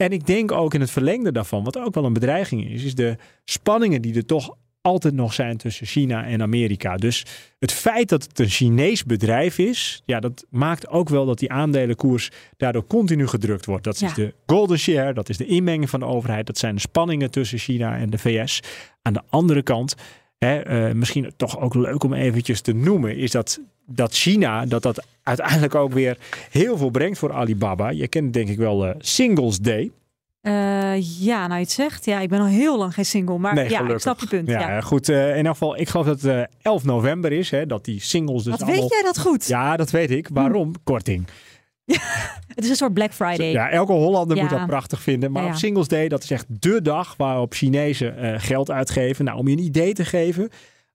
En 0.00 0.10
ik 0.12 0.26
denk 0.26 0.52
ook 0.52 0.74
in 0.74 0.80
het 0.80 0.90
verlengde 0.90 1.32
daarvan, 1.32 1.64
wat 1.64 1.78
ook 1.78 1.94
wel 1.94 2.04
een 2.04 2.12
bedreiging 2.12 2.70
is, 2.70 2.84
is 2.84 2.94
de 2.94 3.16
spanningen 3.44 4.02
die 4.02 4.14
er 4.14 4.26
toch 4.26 4.56
altijd 4.82 5.14
nog 5.14 5.32
zijn 5.32 5.56
tussen 5.56 5.86
China 5.86 6.24
en 6.24 6.42
Amerika. 6.42 6.96
Dus 6.96 7.24
het 7.58 7.72
feit 7.72 8.08
dat 8.08 8.22
het 8.22 8.38
een 8.38 8.48
Chinees 8.48 9.04
bedrijf 9.04 9.58
is, 9.58 10.02
ja, 10.06 10.20
dat 10.20 10.46
maakt 10.50 10.88
ook 10.88 11.08
wel 11.08 11.26
dat 11.26 11.38
die 11.38 11.50
aandelenkoers 11.52 12.30
daardoor 12.56 12.86
continu 12.86 13.26
gedrukt 13.26 13.66
wordt. 13.66 13.84
Dat 13.84 13.98
Ja. 13.98 14.06
is 14.06 14.14
de 14.14 14.34
golden 14.46 14.78
share, 14.78 15.12
dat 15.14 15.28
is 15.28 15.36
de 15.36 15.46
inmenging 15.46 15.90
van 15.90 16.00
de 16.00 16.06
overheid, 16.06 16.46
dat 16.46 16.58
zijn 16.58 16.74
de 16.74 16.80
spanningen 16.80 17.30
tussen 17.30 17.58
China 17.58 17.96
en 17.96 18.10
de 18.10 18.18
VS. 18.18 18.60
Aan 19.02 19.12
de 19.12 19.22
andere 19.28 19.62
kant, 19.62 19.94
hè, 20.46 20.58
eh, 20.60 20.94
misschien 20.94 21.32
toch 21.36 21.60
ook 21.60 21.74
leuk 21.74 22.04
om 22.04 22.12
eventjes 22.14 22.60
te 22.60 22.72
noemen, 22.72 23.16
is 23.16 23.30
dat, 23.30 23.60
dat 23.86 24.12
China, 24.14 24.66
dat 24.66 24.82
dat 24.82 25.04
uiteindelijk 25.22 25.74
ook 25.74 25.92
weer 25.92 26.18
heel 26.50 26.76
veel 26.76 26.90
brengt 26.90 27.18
voor 27.18 27.32
Alibaba. 27.32 27.88
Je 27.90 28.08
kent 28.08 28.32
denk 28.32 28.48
ik 28.48 28.58
wel 28.58 28.86
eh, 28.86 28.94
Singles 28.98 29.58
Day. 29.58 29.90
Uh, 30.42 30.92
ja, 31.20 31.40
nou 31.46 31.54
je 31.54 31.64
het 31.64 31.70
zegt. 31.70 32.04
Ja, 32.04 32.20
ik 32.20 32.28
ben 32.28 32.40
al 32.40 32.46
heel 32.46 32.78
lang 32.78 32.94
geen 32.94 33.04
single. 33.04 33.38
Maar 33.38 33.54
nee, 33.54 33.64
ja, 33.64 33.70
gelukkig. 33.70 33.94
ik 33.96 34.00
snap 34.02 34.20
je 34.20 34.26
punt. 34.26 34.48
Ja, 34.48 34.60
Ja, 34.60 34.80
goed. 34.80 35.08
eh, 35.08 35.36
in 35.36 35.44
elk 35.46 35.56
geval, 35.56 35.78
ik 35.78 35.88
geloof 35.88 36.06
dat 36.06 36.20
het 36.22 36.30
eh, 36.32 36.44
11 36.62 36.84
november 36.84 37.32
is. 37.32 37.50
Hè, 37.50 37.66
dat 37.66 37.84
die 37.84 38.00
singles 38.00 38.42
dus 38.42 38.52
Wat 38.52 38.62
allemaal... 38.62 38.80
weet 38.80 38.90
jij 38.90 39.02
dat 39.02 39.18
goed? 39.18 39.46
Ja, 39.46 39.76
dat 39.76 39.90
weet 39.90 40.10
ik. 40.10 40.28
Waarom? 40.32 40.72
Korting. 40.84 41.26
Het 42.54 42.64
is 42.64 42.70
een 42.70 42.76
soort 42.76 42.94
Black 42.94 43.12
Friday. 43.12 43.50
Ja, 43.50 43.70
elke 43.70 43.92
Hollander 43.92 44.36
Ja. 44.36 44.42
moet 44.42 44.50
dat 44.50 44.66
prachtig 44.66 45.02
vinden. 45.02 45.32
Maar 45.32 45.42
Ja, 45.42 45.48
ja. 45.48 45.54
op 45.54 45.60
Singles 45.60 45.88
Day, 45.88 46.08
dat 46.08 46.22
is 46.22 46.30
echt 46.30 46.46
dé 46.62 46.80
dag 46.82 47.14
waarop 47.16 47.52
Chinezen 47.54 48.16
eh, 48.18 48.34
geld 48.38 48.70
uitgeven. 48.70 49.24
Nou, 49.24 49.38
om 49.38 49.48
je 49.48 49.56
een 49.56 49.62
idee 49.62 49.92
te 49.92 50.04
geven. 50.04 50.48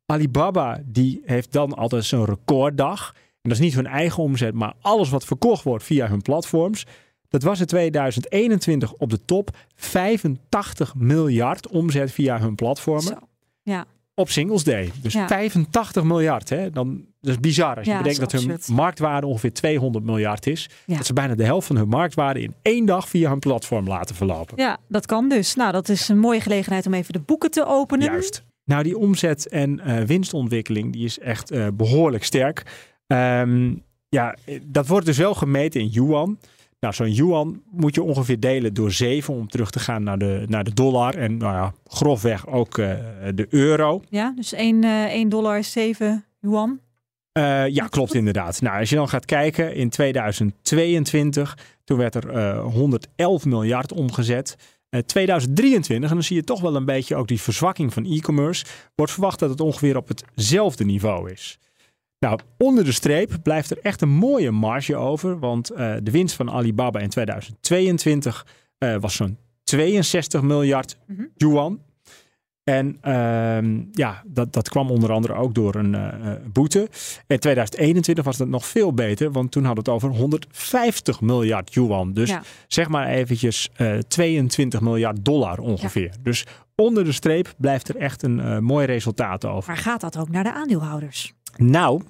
Alibaba, 0.06 0.82
die 0.86 1.22
heeft 1.26 1.52
dan 1.52 1.74
altijd 1.74 2.06
zo'n 2.06 2.26
recorddag. 2.26 3.12
En 3.16 3.50
dat 3.52 3.52
is 3.52 3.60
niet 3.60 3.76
hun 3.76 3.88
eigen 3.88 4.24
omzet, 4.24 4.54
maar 4.54 4.74
alles 4.82 5.10
wat 5.10 5.26
verkocht 5.26 5.64
wordt 5.64 5.84
via 5.84 6.08
hun 6.08 6.22
platforms. 6.22 6.86
Dat 7.30 7.44
was 7.44 7.60
in 7.60 7.66
2021 7.66 8.94
op 8.94 9.10
de 9.10 9.26
top 9.26 9.50
85 9.76 10.96
miljard 10.96 11.68
omzet 11.68 12.12
via 12.12 12.40
hun 12.40 12.56
platformen. 12.56 13.04
Zo. 13.04 13.18
Ja. 13.64 13.86
Op 14.14 14.30
Singles 14.30 14.64
Day. 14.64 14.92
Dus 15.02 15.14
Ja. 15.14 15.28
85 15.28 16.04
miljard. 16.04 16.50
Hè? 16.50 16.70
Dan, 16.70 17.06
dat 17.26 17.34
is 17.36 17.40
bizar 17.40 17.76
als 17.76 17.86
je 17.86 17.92
Ja, 17.92 17.98
bedenkt 17.98 18.20
dat 18.20 18.32
hun 18.32 18.60
marktwaarde 18.72 19.28
ongeveer 19.28 19.54
200 19.54 20.06
miljard 20.06 20.48
is. 20.48 20.70
Ja. 20.86 20.98
Dat 20.98 21.06
ze 21.06 21.14
bijna 21.14 21.36
de 21.36 21.44
helft 21.44 21.68
van 21.68 21.76
hun 21.76 21.88
marktwaarde 21.88 22.42
in 22.42 22.54
één 22.62 22.86
dag 22.86 23.10
via 23.10 23.30
hun 23.30 23.40
platform 23.40 23.88
laten 23.88 24.16
verlopen. 24.16 24.58
ja, 24.58 24.78
dat 24.88 25.06
kan 25.06 25.30
dus. 25.30 25.56
Nou, 25.56 25.72
dat 25.72 25.90
is 25.90 26.08
een 26.10 26.20
mooie 26.20 26.42
gelegenheid 26.42 26.86
om 26.86 26.94
even 26.94 27.14
de 27.14 27.20
boeken 27.20 27.52
te 27.52 27.66
openen. 27.66 28.06
Juist. 28.06 28.44
Nou, 28.66 28.84
die 28.84 28.98
omzet- 28.98 29.48
en 29.50 29.80
eh, 29.80 30.04
winstontwikkeling 30.04 30.94
die 30.94 31.06
is 31.06 31.20
echt 31.20 31.52
eh, 31.52 31.68
behoorlijk 31.74 32.24
sterk. 32.24 32.64
Ehm, 33.08 33.74
ja, 34.10 34.36
dat 34.64 34.88
wordt 34.88 35.06
dus 35.06 35.18
wel 35.18 35.34
gemeten 35.34 35.82
in 35.82 35.88
yuan. 35.88 36.40
Nou, 36.80 36.94
zo'n 36.94 37.12
yuan 37.14 37.62
moet 37.72 37.96
je 37.96 38.04
ongeveer 38.04 38.40
delen 38.40 38.74
door 38.74 38.92
7 38.92 39.34
om 39.34 39.48
terug 39.48 39.70
te 39.70 39.80
gaan 39.80 40.04
naar 40.04 40.18
de, 40.18 40.44
naar 40.48 40.64
de 40.64 40.74
dollar. 40.74 41.16
En 41.16 41.38
nou 41.38 41.54
ja, 41.54 41.74
grofweg 41.88 42.48
ook 42.48 42.78
eh, 42.78 42.90
de 43.36 43.48
euro. 43.50 44.02
Ja, 44.10 44.34
dus 44.36 44.54
1, 44.54 44.84
eh 44.84 45.04
1 45.04 45.30
dollar 45.30 45.58
is 45.58 45.72
7 45.72 46.26
yuan. 46.40 46.80
Eh, 47.38 47.68
ja, 47.68 47.88
klopt 47.88 48.14
inderdaad. 48.14 48.62
Nou, 48.62 48.80
als 48.80 48.90
je 48.90 48.96
dan 48.96 49.10
gaat 49.10 49.26
kijken 49.26 49.76
in 49.76 49.90
2022, 49.90 51.58
toen 51.84 51.98
werd 51.98 52.16
er 52.16 52.30
eh, 52.30 52.64
111 52.64 53.46
miljard 53.46 53.92
omgezet. 53.92 54.58
Eh 54.90 55.00
2023, 55.00 56.10
en 56.10 56.16
dan 56.16 56.24
zie 56.24 56.36
je 56.36 56.44
toch 56.44 56.62
wel 56.62 56.76
een 56.76 56.86
beetje 56.86 57.16
ook 57.16 57.28
die 57.28 57.42
verzwakking 57.42 57.94
van 57.94 58.06
e-commerce, 58.06 58.66
wordt 58.96 59.12
verwacht 59.12 59.40
dat 59.40 59.50
het 59.50 59.62
ongeveer 59.62 59.98
op 59.98 60.08
hetzelfde 60.08 60.86
niveau 60.86 61.32
is. 61.32 61.60
Nou, 62.20 62.40
onder 62.58 62.84
de 62.84 62.92
streep 62.92 63.38
blijft 63.44 63.72
er 63.72 63.80
echt 63.82 64.02
een 64.02 64.10
mooie 64.10 64.52
marge 64.52 64.96
over, 64.96 65.40
want 65.40 65.70
eh, 65.70 65.96
de 66.04 66.12
winst 66.12 66.36
van 66.36 66.52
Alibaba 66.52 67.00
in 67.00 67.10
2022 67.10 68.48
eh, 68.78 68.96
was 69.00 69.16
zo'n 69.16 69.38
62 69.64 70.42
miljard 70.42 70.98
yuan. 71.36 71.80
En 72.66 72.98
ehm, 73.02 73.82
ja, 73.92 74.24
dat, 74.26 74.54
dat 74.54 74.70
kwam 74.70 74.90
onder 74.92 75.12
andere 75.12 75.34
ook 75.34 75.56
door 75.56 75.76
een 75.76 75.96
eh, 75.96 76.32
eh, 76.32 76.40
boete. 76.54 76.80
In 77.28 77.40
2021 77.40 78.26
was 78.26 78.38
dat 78.38 78.48
nog 78.48 78.66
veel 78.66 78.94
beter, 78.94 79.32
want 79.32 79.52
toen 79.52 79.66
hadden 79.66 79.84
we 79.84 79.92
het 79.92 80.04
over 80.04 80.18
150 80.20 81.22
miljard 81.22 81.74
yuan. 81.74 82.14
Dus 82.14 82.30
Ja. 82.30 82.42
zeg 82.68 82.88
maar 82.88 83.08
eventjes 83.08 83.70
eh 83.76 83.98
22 83.98 84.82
miljard 84.82 85.26
dollar 85.26 85.60
ongeveer. 85.60 86.12
Dus 86.24 86.46
onder 86.76 87.04
de 87.04 87.12
streep 87.12 87.54
blijft 87.58 87.90
er 87.90 87.96
echt 87.98 88.24
een 88.24 88.40
eh, 88.40 88.58
mooi 88.60 88.86
resultaat 88.86 89.46
over. 89.46 89.68
Maar 89.74 89.82
gaat 89.82 90.02
dat 90.02 90.18
ook 90.18 90.30
naar 90.30 90.44
de 90.44 90.54
aandeelhouders? 90.54 91.34
Nou, 91.58 92.02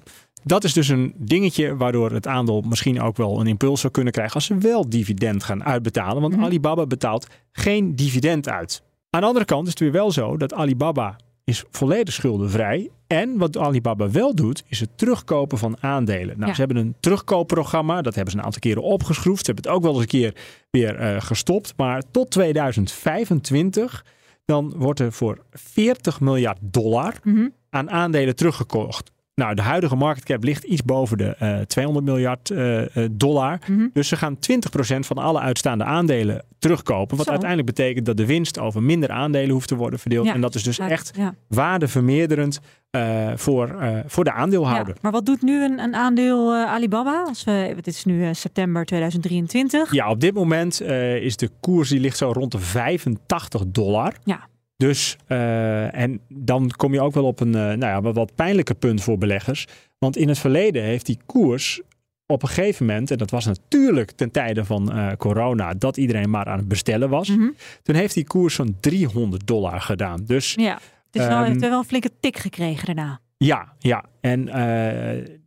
dat 0.44 0.64
is 0.64 0.72
dus 0.72 0.88
een 0.88 1.14
dingetje 1.16 1.76
waardoor 1.76 2.10
het 2.12 2.26
aandeel 2.26 2.60
misschien 2.60 3.00
ook 3.00 3.16
wel 3.16 3.40
een 3.40 3.46
impuls 3.46 3.80
zou 3.80 3.92
kunnen 3.92 4.12
krijgen 4.12 4.34
als 4.34 4.44
ze 4.44 4.58
wel 4.58 4.88
dividend 4.88 5.42
gaan 5.44 5.64
uitbetalen. 5.64 6.22
Want 6.22 6.36
Alibaba 6.36 6.86
betaalt 6.86 7.26
geen 7.52 7.96
dividend 7.96 8.48
uit. 8.48 8.82
Aan 9.16 9.22
de 9.22 9.28
andere 9.28 9.44
kant 9.44 9.64
is 9.66 9.70
het 9.72 9.80
weer 9.80 9.92
wel 9.92 10.10
zo 10.12 10.36
dat 10.36 10.54
Alibaba 10.54 11.16
is 11.44 11.64
volledig 11.70 12.14
schuldenvrij. 12.14 12.90
En 13.06 13.38
wat 13.38 13.56
Alibaba 13.58 14.10
wel 14.10 14.34
doet, 14.34 14.62
is 14.68 14.80
het 14.80 14.98
terugkopen 14.98 15.58
van 15.58 15.76
aandelen. 15.80 16.36
Nou, 16.36 16.46
Ja. 16.48 16.54
ze 16.54 16.60
hebben 16.62 16.76
een 16.76 16.94
terugkoopprogramma. 17.00 18.02
Dat 18.02 18.14
hebben 18.14 18.32
ze 18.32 18.38
een 18.38 18.44
aantal 18.44 18.60
keren 18.60 18.82
opgeschroefd. 18.82 19.44
Ze 19.46 19.52
hebben 19.52 19.64
het 19.64 19.72
ook 19.74 19.82
wel 19.82 19.92
eens 19.92 20.00
een 20.00 20.06
keer 20.08 20.34
weer 20.70 20.94
eh, 20.96 21.20
gestopt. 21.20 21.72
Maar 21.76 22.02
tot 22.10 22.30
2025, 22.30 24.04
dan 24.44 24.72
wordt 24.76 25.00
er 25.00 25.12
voor 25.12 25.38
40 25.52 26.20
miljard 26.20 26.58
dollar 26.60 27.14
Mhm. 27.22 27.48
aan 27.70 27.90
aandelen 27.90 28.36
teruggekocht. 28.36 29.10
Nou, 29.40 29.54
de 29.54 29.62
huidige 29.62 29.96
market 29.96 30.24
cap 30.24 30.44
ligt 30.44 30.64
iets 30.64 30.82
boven 30.82 31.18
de 31.18 31.24
eh 31.38 31.58
200 31.58 32.04
miljard 32.06 32.50
eh, 32.50 32.96
eh, 32.96 33.08
dollar. 33.12 33.58
Mhm. 33.66 33.86
Dus 33.92 34.08
ze 34.08 34.16
gaan 34.16 34.36
20% 34.38 35.06
van 35.06 35.18
alle 35.18 35.40
uitstaande 35.40 35.84
aandelen 35.84 36.44
terugkopen. 36.58 37.16
Wat 37.16 37.26
Zo. 37.26 37.30
uiteindelijk 37.32 37.74
betekent 37.76 38.06
dat 38.06 38.16
de 38.16 38.26
winst 38.26 38.58
over 38.58 38.82
minder 38.82 39.10
aandelen 39.10 39.50
hoeft 39.50 39.68
te 39.68 39.74
worden 39.74 39.98
verdeeld. 39.98 40.26
Ja. 40.26 40.34
En 40.34 40.40
dat 40.40 40.54
is 40.54 40.62
dus 40.62 40.76
Ja, 40.76 40.88
echt 40.88 41.12
ja. 41.16 41.34
waardevermeerderend 41.48 42.60
eh, 42.90 43.30
voor, 43.34 43.68
eh, 43.80 43.98
voor 44.06 44.24
de 44.24 44.32
aandeelhouder. 44.32 44.94
Ja, 44.94 45.00
maar 45.02 45.12
wat 45.12 45.26
doet 45.26 45.42
nu 45.42 45.64
een, 45.64 45.78
een 45.78 45.94
aandeel 45.94 46.52
eh, 46.54 46.64
Alibaba? 46.64 47.22
Als 47.26 47.44
we, 47.44 47.72
het 47.76 47.86
is 47.86 48.04
nu 48.04 48.24
eh, 48.24 48.28
september 48.32 48.84
2023. 48.84 49.92
Ja, 49.92 50.10
op 50.10 50.20
dit 50.20 50.34
moment 50.34 50.80
eh, 50.80 51.16
is 51.16 51.36
de 51.36 51.50
koers 51.60 51.88
die 51.88 52.00
ligt 52.00 52.16
zo 52.16 52.30
rond 52.32 52.52
de 52.52 52.58
85 52.58 53.62
dollar. 53.66 54.12
Ja. 54.24 54.48
Dus, 54.76 55.16
eh, 55.26 55.94
en 55.94 56.20
dan 56.28 56.70
kom 56.76 56.92
je 56.92 57.00
ook 57.00 57.14
wel 57.14 57.24
op 57.24 57.40
een 57.40 57.54
eh, 57.54 57.60
nou 57.60 57.78
ja, 57.78 58.12
wat, 58.12 58.34
pijnlijke 58.34 58.74
punt 58.74 59.02
voor 59.02 59.18
beleggers. 59.18 59.66
Want 59.98 60.16
in 60.16 60.28
het 60.28 60.38
verleden 60.38 60.82
heeft 60.82 61.06
die 61.06 61.18
koers 61.26 61.80
op 62.26 62.42
een 62.42 62.48
gegeven 62.48 62.86
moment, 62.86 63.10
en 63.10 63.18
dat 63.18 63.30
was 63.30 63.44
natuurlijk 63.44 64.10
ten 64.10 64.30
tijde 64.30 64.64
van 64.64 64.92
eh, 64.92 65.12
corona, 65.18 65.74
dat 65.74 65.96
iedereen 65.96 66.30
maar 66.30 66.46
aan 66.46 66.58
het 66.58 66.68
bestellen 66.68 67.08
was. 67.08 67.28
Mhm. 67.28 67.48
Toen 67.82 67.94
heeft 67.94 68.14
die 68.14 68.24
koers 68.26 68.54
zo'n 68.54 68.76
300 68.80 69.46
dollar 69.46 69.80
gedaan. 69.80 70.24
Dus 70.24 70.54
Ja, 70.54 70.74
het 70.74 70.82
is 71.22 71.26
wel, 71.26 71.38
Ehm, 71.38 71.44
heeft 71.44 71.60
wel 71.60 71.78
een 71.78 71.84
flinke 71.84 72.10
tik 72.20 72.36
gekregen 72.38 72.86
daarna. 72.86 73.20
ja, 73.36 73.72
ja. 73.78 74.04
En 74.20 74.44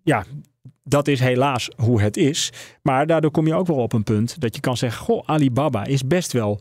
ja, 0.04 0.26
dat 0.84 1.08
is 1.08 1.20
helaas 1.20 1.70
hoe 1.76 2.02
het 2.02 2.18
is. 2.18 2.52
Maar 2.82 3.08
daardoor 3.08 3.32
kom 3.32 3.48
je 3.48 3.56
ook 3.56 3.68
wel 3.68 3.78
op 3.78 3.94
een 3.94 4.04
punt 4.04 4.42
dat 4.42 4.56
je 4.56 4.62
kan 4.62 4.78
zeggen: 4.78 5.06
Goh, 5.06 5.24
Alibaba 5.26 5.86
is 5.86 6.08
best 6.08 6.32
wel. 6.32 6.60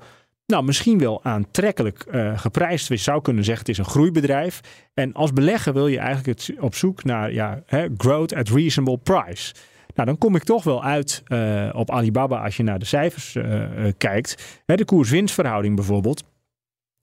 Nou, 0.52 0.64
misschien 0.64 0.98
wel 0.98 1.24
aantrekkelijk 1.24 2.00
eh, 2.00 2.38
geprijsd. 2.38 2.88
Je 2.88 2.96
zou 2.96 3.22
kunnen 3.22 3.44
zeggen, 3.44 3.66
het 3.66 3.78
is 3.78 3.78
een 3.78 3.90
groeibedrijf. 3.90 4.60
En 4.94 5.12
als 5.12 5.32
belegger 5.32 5.72
wil 5.72 5.86
je 5.86 5.98
eigenlijk 5.98 6.48
op 6.60 6.74
zoek 6.74 7.04
naar 7.04 7.32
ja, 7.32 7.62
hè, 7.66 7.86
growth 7.96 8.34
at 8.34 8.48
reasonable 8.48 8.98
price. 8.98 9.54
Nou, 9.94 10.08
dan 10.08 10.18
kom 10.18 10.36
ik 10.36 10.44
toch 10.44 10.64
wel 10.64 10.84
uit 10.84 11.22
eh, 11.26 11.68
op 11.72 11.90
Alibaba 11.90 12.44
als 12.44 12.56
je 12.56 12.62
naar 12.62 12.78
de 12.78 12.84
cijfers 12.84 13.34
eh, 13.34 13.62
kijkt. 13.98 14.62
Hè, 14.66 14.74
de 14.74 14.84
koers-winstverhouding 14.84 15.76
bijvoorbeeld. 15.76 16.24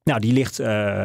Nou, 0.02 0.20
die 0.20 0.32
ligt, 0.32 0.56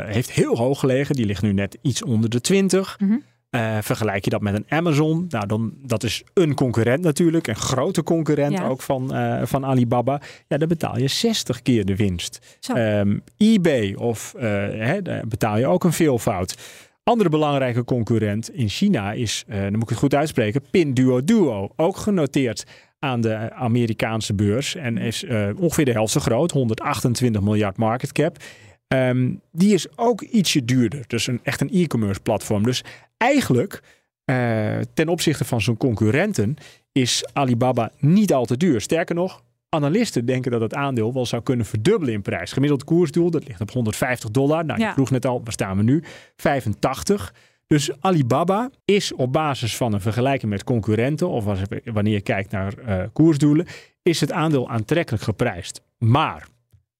heeft 0.05 0.31
heel 0.31 0.57
hoog 0.57 0.79
gelegen. 0.79 1.15
Die 1.15 1.25
ligt 1.25 1.41
nu 1.41 1.53
net 1.53 1.77
iets 1.81 2.03
onder 2.03 2.29
de 2.29 2.41
20. 2.41 2.99
Mhm. 2.99 3.17
Eh, 3.51 3.77
vergelijk 3.81 4.23
je 4.23 4.29
dat 4.29 4.41
met 4.41 4.53
een 4.53 4.65
Amazon, 4.67 5.25
nou 5.29 5.47
dan, 5.47 5.73
dat 5.85 6.03
is 6.03 6.23
een 6.33 6.53
concurrent 6.53 7.03
natuurlijk, 7.03 7.47
een 7.47 7.55
grote 7.55 8.03
concurrent 8.03 8.57
Ja. 8.57 8.67
ook 8.67 8.81
van, 8.81 9.13
eh, 9.13 9.41
van 9.45 9.65
Alibaba. 9.65 10.21
Ja, 10.47 10.57
dan 10.57 10.67
betaal 10.67 10.97
je 10.97 11.07
60 11.07 11.61
keer 11.61 11.85
de 11.85 11.95
winst. 11.95 12.57
Ehm, 12.73 13.17
eBay 13.37 13.93
of 13.93 14.33
eh, 14.33 14.43
hè, 14.69 15.01
daar 15.01 15.27
betaal 15.27 15.57
je 15.57 15.67
ook 15.67 15.83
een 15.83 15.93
veelvoud. 15.93 16.57
Andere 17.03 17.29
belangrijke 17.29 17.83
concurrent 17.83 18.53
in 18.53 18.69
China 18.69 19.11
is, 19.11 19.43
dan 19.47 19.71
moet 19.71 19.83
ik 19.83 19.89
het 19.89 19.97
goed 19.97 20.15
uitspreken, 20.15 20.61
Pinduoduo. 20.71 21.69
Ook 21.75 21.97
genoteerd 21.97 22.63
aan 22.99 23.21
de 23.21 23.53
Amerikaanse 23.53 24.33
beurs 24.33 24.75
en 24.75 24.97
is 24.97 25.25
ongeveer 25.57 25.85
de 25.85 25.91
helft 25.91 26.11
zo 26.13 26.19
groot, 26.19 26.51
128 26.51 27.41
miljard 27.41 27.77
market 27.77 28.11
cap. 28.11 28.37
Ehm, 28.91 29.33
die 29.51 29.73
is 29.73 29.97
ook 29.97 30.21
ietsje 30.21 30.65
duurder. 30.65 31.03
Dus 31.07 31.27
een, 31.27 31.39
echt 31.43 31.61
een 31.61 31.69
e-commerce 31.71 32.19
platform. 32.21 32.63
Dus 32.63 32.83
eigenlijk, 33.17 33.83
eh, 34.25 34.77
ten 34.93 35.07
opzichte 35.09 35.45
van 35.45 35.61
zijn 35.61 35.77
concurrenten, 35.77 36.55
is 36.91 37.25
Alibaba 37.33 37.91
niet 37.99 38.33
al 38.33 38.45
te 38.45 38.57
duur. 38.57 38.81
Sterker 38.81 39.15
nog, 39.15 39.43
analisten 39.69 40.25
denken 40.25 40.51
dat 40.51 40.61
het 40.61 40.73
aandeel 40.73 41.13
wel 41.13 41.25
zou 41.25 41.41
kunnen 41.43 41.65
verdubbelen 41.65 42.13
in 42.13 42.21
prijs. 42.21 42.51
Gemiddeld 42.51 42.83
koersdoel, 42.83 43.31
dat 43.31 43.47
ligt 43.47 43.61
op 43.61 43.71
150 43.71 44.31
dollar. 44.31 44.65
Nou, 44.65 44.79
je 44.79 44.85
Ja. 44.85 44.93
vroeg 44.93 45.09
net 45.11 45.25
al, 45.25 45.41
waar 45.43 45.53
staan 45.53 45.77
we 45.77 45.83
nu? 45.83 46.03
85. 46.35 47.33
Dus 47.67 47.89
Alibaba 47.99 48.69
is 48.85 49.13
op 49.13 49.33
basis 49.33 49.77
van 49.77 49.93
een 49.93 50.01
vergelijking 50.01 50.51
met 50.51 50.63
concurrenten, 50.63 51.29
of 51.29 51.47
als- 51.47 51.59
wanneer 51.85 52.13
je 52.13 52.21
kijkt 52.21 52.51
naar 52.51 52.73
eh, 52.77 53.03
koersdoelen, 53.13 53.65
is 54.01 54.21
het 54.21 54.31
aandeel 54.31 54.69
aantrekkelijk 54.69 55.23
geprijsd. 55.23 55.81
Maar 55.97 56.47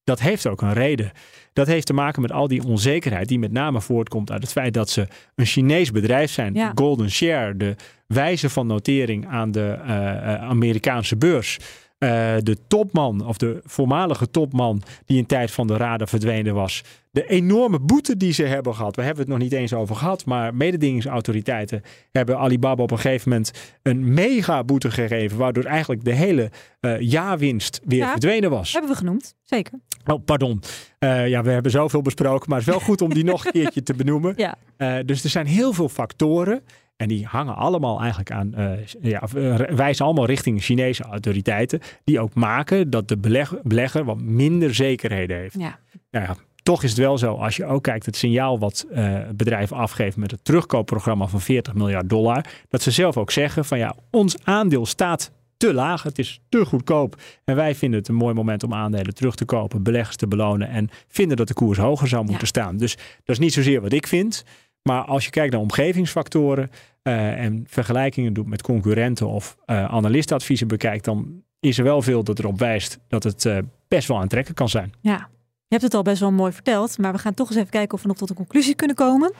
dat 0.04 0.20
heeft 0.20 0.48
ook 0.48 0.62
een 0.62 0.74
reden. 0.74 1.12
Dat 1.54 1.68
heeft 1.68 1.86
te 1.86 1.94
maken 1.94 2.22
met 2.22 2.32
al 2.32 2.48
die 2.48 2.64
onzekerheid 2.64 3.28
die 3.28 3.40
met 3.40 3.52
name 3.52 3.82
voortkomt 3.82 4.32
uit 4.32 4.42
het 4.42 4.52
feit 4.52 4.74
dat 4.74 4.90
ze 4.90 5.08
een 5.36 5.46
Chinees 5.46 5.92
bedrijf 5.92 6.32
zijn. 6.32 6.54
Ja. 6.54 6.72
Golden 6.76 7.12
Share, 7.12 7.58
de 7.58 7.76
wijze 8.08 8.50
van 8.50 8.68
notering 8.68 9.28
aan 9.28 9.52
de 9.52 9.78
eh, 9.86 10.34
eh, 10.34 10.42
Amerikaanse 10.42 11.18
beurs. 11.18 11.60
Eh, 12.02 12.36
de 12.44 12.58
topman, 12.68 13.26
of 13.28 13.38
de 13.38 13.62
voormalige 13.66 14.30
topman 14.32 14.82
die 15.06 15.18
in 15.18 15.26
tijd 15.26 15.52
van 15.52 15.68
de 15.68 15.78
radar 15.78 16.08
verdwenen 16.08 16.54
was. 16.54 16.84
De 17.12 17.28
enorme 17.28 17.80
boete 17.80 18.18
die 18.18 18.34
ze 18.34 18.44
hebben 18.44 18.76
gehad. 18.76 18.96
We 18.96 19.02
hebben 19.02 19.22
het 19.24 19.32
nog 19.32 19.42
niet 19.42 19.52
eens 19.52 19.74
over 19.74 19.96
gehad, 19.96 20.26
maar 20.26 20.56
mededingingsautoriteiten 20.56 21.82
hebben 22.12 22.38
Alibaba 22.38 22.84
op 22.84 22.92
een 22.92 23.00
gegeven 23.00 23.30
moment 23.30 23.52
een 23.82 24.14
mega 24.14 24.64
boete 24.64 24.92
gegeven, 24.92 25.38
waardoor 25.38 25.64
eigenlijk 25.64 26.04
de 26.04 26.14
hele 26.14 26.52
uh, 26.82 27.00
jaarwinst 27.00 27.80
weer 27.86 28.00
Ja. 28.00 28.12
verdwenen 28.12 28.50
was. 28.50 28.72
Hebben 28.74 28.92
we 28.92 28.98
genoemd, 28.98 29.36
zeker. 29.44 29.80
Oh, 30.06 30.26
pardon. 30.26 30.62
Eh, 31.00 31.28
ja, 31.28 31.44
we 31.44 31.50
hebben 31.52 31.72
zoveel 31.72 32.02
besproken, 32.02 32.50
maar 32.50 32.58
het 32.60 32.68
is 32.68 32.74
wel 32.74 32.84
goed 32.84 33.02
om 33.02 33.14
die 33.14 33.24
nog 33.34 33.46
een 33.46 33.52
keertje 33.52 33.84
te 33.84 33.94
benoemen. 33.94 34.34
Ja. 34.38 34.56
Dus 35.04 35.24
er 35.24 35.30
zijn 35.30 35.48
heel 35.48 35.74
veel 35.74 35.90
factoren. 35.90 36.62
En 37.02 37.08
die 37.08 37.26
hangen 37.26 37.56
allemaal 37.56 38.00
eigenlijk 38.00 38.32
aan, 38.32 38.54
eh, 38.54 38.70
ja, 39.02 39.22
eh, 39.22 39.56
wijzen 39.76 40.06
allemaal 40.06 40.26
richting 40.26 40.64
Chinese 40.64 41.04
autoriteiten. 41.04 41.80
Die 42.04 42.20
ook 42.20 42.34
maken 42.34 42.90
dat 42.90 43.08
de 43.08 43.18
beleg- 43.18 43.62
belegger 43.64 44.04
wat 44.04 44.22
minder 44.22 44.76
zekerheden 44.76 45.38
heeft. 45.38 45.56
Ja. 45.60 45.80
Nou 46.12 46.26
ja, 46.26 46.36
toch 46.64 46.84
is 46.84 46.90
het 46.90 47.00
wel 47.00 47.18
zo, 47.18 47.34
als 47.34 47.56
je 47.56 47.66
ook 47.66 47.84
kijkt 47.84 48.06
het 48.06 48.16
signaal 48.16 48.60
wat 48.60 48.86
eh, 48.92 49.14
het 49.14 49.38
bedrijf 49.38 49.72
afgeeft 49.72 50.18
met 50.18 50.32
het 50.32 50.44
terugkoopprogramma 50.44 51.28
van 51.28 51.42
40 51.42 51.74
miljard 51.74 52.10
dollar. 52.10 52.46
Dat 52.70 52.82
ze 52.82 52.92
zelf 52.92 53.18
ook 53.18 53.32
zeggen 53.32 53.66
van 53.66 53.78
ja, 53.78 53.96
ons 54.12 54.36
aandeel 54.44 54.86
staat 54.86 55.32
te 55.58 55.74
laag. 55.74 56.04
Het 56.04 56.20
is 56.20 56.42
te 56.50 56.66
goedkoop. 56.66 57.22
En 57.44 57.56
wij 57.56 57.76
vinden 57.76 58.00
het 58.00 58.08
een 58.08 58.16
mooi 58.16 58.34
moment 58.34 58.64
om 58.64 58.74
aandelen 58.74 59.14
terug 59.14 59.36
te 59.36 59.46
kopen, 59.46 59.84
beleggers 59.84 60.16
te 60.16 60.28
belonen 60.28 60.70
en 60.70 60.90
vinden 61.08 61.38
dat 61.38 61.48
de 61.48 61.54
koers 61.54 61.78
hoger 61.78 62.08
zou 62.08 62.26
moeten 62.26 62.48
staan. 62.48 62.78
Dus 62.78 62.96
dat 62.96 63.36
is 63.36 63.40
niet 63.40 63.54
zozeer 63.54 63.82
wat 63.82 63.94
ik 63.94 64.08
vind. 64.08 64.44
Maar 64.84 65.04
als 65.04 65.26
je 65.26 65.32
kijkt 65.32 65.52
naar 65.52 65.62
omgevingsfactoren 65.62 66.72
eh, 67.02 67.44
en 67.44 67.64
vergelijkingen 67.68 68.34
doet 68.34 68.48
met 68.48 68.62
concurrenten 68.62 69.28
of 69.28 69.58
eh 69.66 69.86
analistenadviezen 69.86 70.68
bekijkt, 70.68 71.06
dan 71.06 71.44
is 71.60 71.78
er 71.78 71.84
wel 71.84 72.02
veel 72.02 72.24
dat 72.24 72.40
erop 72.40 72.60
wijst 72.60 73.00
dat 73.08 73.24
het 73.24 73.46
eh, 73.46 73.58
best 73.88 74.08
wel 74.08 74.20
aantrekkelijk 74.20 74.60
kan 74.60 74.70
zijn. 74.70 74.94
Ja. 75.02 75.30
Je 75.68 75.78
hebt 75.78 75.92
het 75.92 75.94
al 75.94 76.12
best 76.12 76.20
wel 76.20 76.32
mooi 76.32 76.52
verteld, 76.52 76.98
maar 76.98 77.12
we 77.12 77.18
gaan 77.18 77.34
toch 77.34 77.48
eens 77.50 77.58
even 77.58 77.70
kijken 77.70 77.94
of 77.94 78.02
we 78.02 78.08
nog 78.08 78.18
tot 78.18 78.30
een 78.30 78.36
conclusie 78.36 78.76
kunnen 78.76 78.96
komen. 78.96 79.34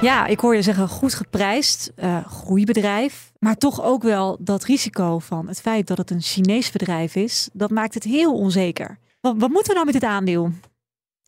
Ja, 0.00 0.26
ik 0.26 0.40
hoor 0.40 0.54
je 0.54 0.62
zeggen 0.62 0.88
goed 0.88 1.14
geprijsd, 1.14 1.92
eh 1.96 2.26
groeibedrijf, 2.26 3.32
maar 3.38 3.56
toch 3.56 3.82
ook 3.82 4.02
wel 4.02 4.36
dat 4.40 4.64
risico 4.64 5.18
van 5.18 5.48
het 5.48 5.60
feit 5.60 5.86
dat 5.86 5.98
het 5.98 6.10
een 6.10 6.20
Chinees 6.20 6.70
bedrijf 6.70 7.14
is, 7.14 7.48
dat 7.52 7.70
maakt 7.70 7.94
het 7.94 8.04
heel 8.04 8.34
onzeker. 8.34 8.98
Wat 9.20 9.36
moeten 9.36 9.66
we 9.66 9.72
nou 9.72 9.84
met 9.84 9.94
dit 9.94 10.04
aandeel? 10.04 10.50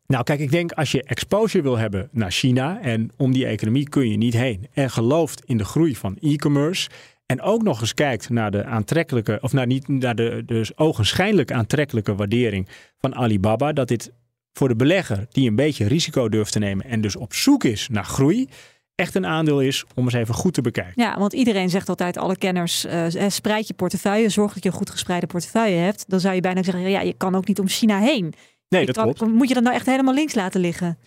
Nou, 0.09 0.25
kijk, 0.25 0.41
ik 0.41 0.51
denk 0.51 0.73
als 0.73 0.93
je 0.93 1.03
exposure 1.03 1.63
wil 1.63 1.77
hebben 1.77 2.09
naar 2.13 2.31
China 2.31 2.81
en 2.81 3.11
om 3.17 3.33
die 3.33 3.47
economie 3.47 3.89
kun 3.89 4.11
je 4.11 4.17
niet 4.17 4.35
heen 4.35 4.69
en 4.73 4.91
gelooft 4.91 5.43
in 5.45 5.57
de 5.57 5.65
groei 5.65 5.97
van 5.97 6.17
e-commerce 6.21 6.89
en 7.27 7.41
ook 7.41 7.63
nog 7.63 7.81
eens 7.81 7.95
kijkt 7.95 8.29
naar 8.29 8.51
de 8.51 8.65
aantrekkelijke, 8.65 9.39
of 9.41 9.53
naar, 9.53 9.67
niet, 9.67 9.89
naar 9.89 10.15
de 10.15 10.43
dus 10.47 10.79
ogenschijnlijk 10.79 11.53
aantrekkelijke 11.53 12.15
waardering 12.15 12.69
van 12.99 13.15
Alibaba, 13.15 13.73
dat 13.73 13.89
dit 13.89 14.13
voor 14.53 14.69
de 14.69 14.77
belegger 14.77 15.27
die 15.31 15.49
een 15.49 15.57
beetje 15.57 15.87
risico 15.87 16.29
durft 16.29 16.53
te 16.53 16.59
nemen 16.59 16.85
en 16.85 17.01
dus 17.01 17.17
op 17.17 17.35
zoek 17.35 17.65
is 17.65 17.89
naar 17.89 18.05
groei, 18.05 18.49
echt 18.95 19.15
een 19.15 19.27
aandeel 19.27 19.61
is 19.61 19.85
om 19.95 20.05
eens 20.05 20.15
even 20.15 20.35
goed 20.35 20.55
te 20.55 20.61
bekijken. 20.61 21.03
Ja, 21.03 21.19
want 21.19 21.33
iedereen 21.33 21.71
zegt 21.71 21.89
altijd, 21.89 22.17
alle 22.17 22.37
kenners, 22.37 22.85
eh, 22.85 23.25
eh, 23.25 23.31
spreid 23.31 23.67
je 23.67 23.75
portefeuille, 23.75 24.29
zorg 24.29 24.53
dat 24.55 24.63
je 24.63 24.69
een 24.69 24.75
goed 24.75 24.91
gespreide 24.91 25.27
portefeuille 25.27 25.77
hebt. 25.77 26.05
Dan 26.09 26.21
zou 26.21 26.35
je 26.35 26.41
bijna 26.41 26.63
zeggen, 26.63 26.91
ja, 26.91 27.01
je 27.01 27.15
kan 27.17 27.35
ook 27.35 27.47
niet 27.47 27.61
om 27.61 27.69
China 27.69 28.01
heen. 28.01 28.35
Nee, 28.69 28.87
dat 28.87 28.97
klopt. 28.97 29.27
Moet 29.27 29.49
je 29.49 29.55
dat 29.55 29.63
nou 29.63 29.75
echt 29.75 29.87
helemaal 29.87 30.15
links 30.15 30.35
laten 30.35 30.61
liggen? 30.61 30.99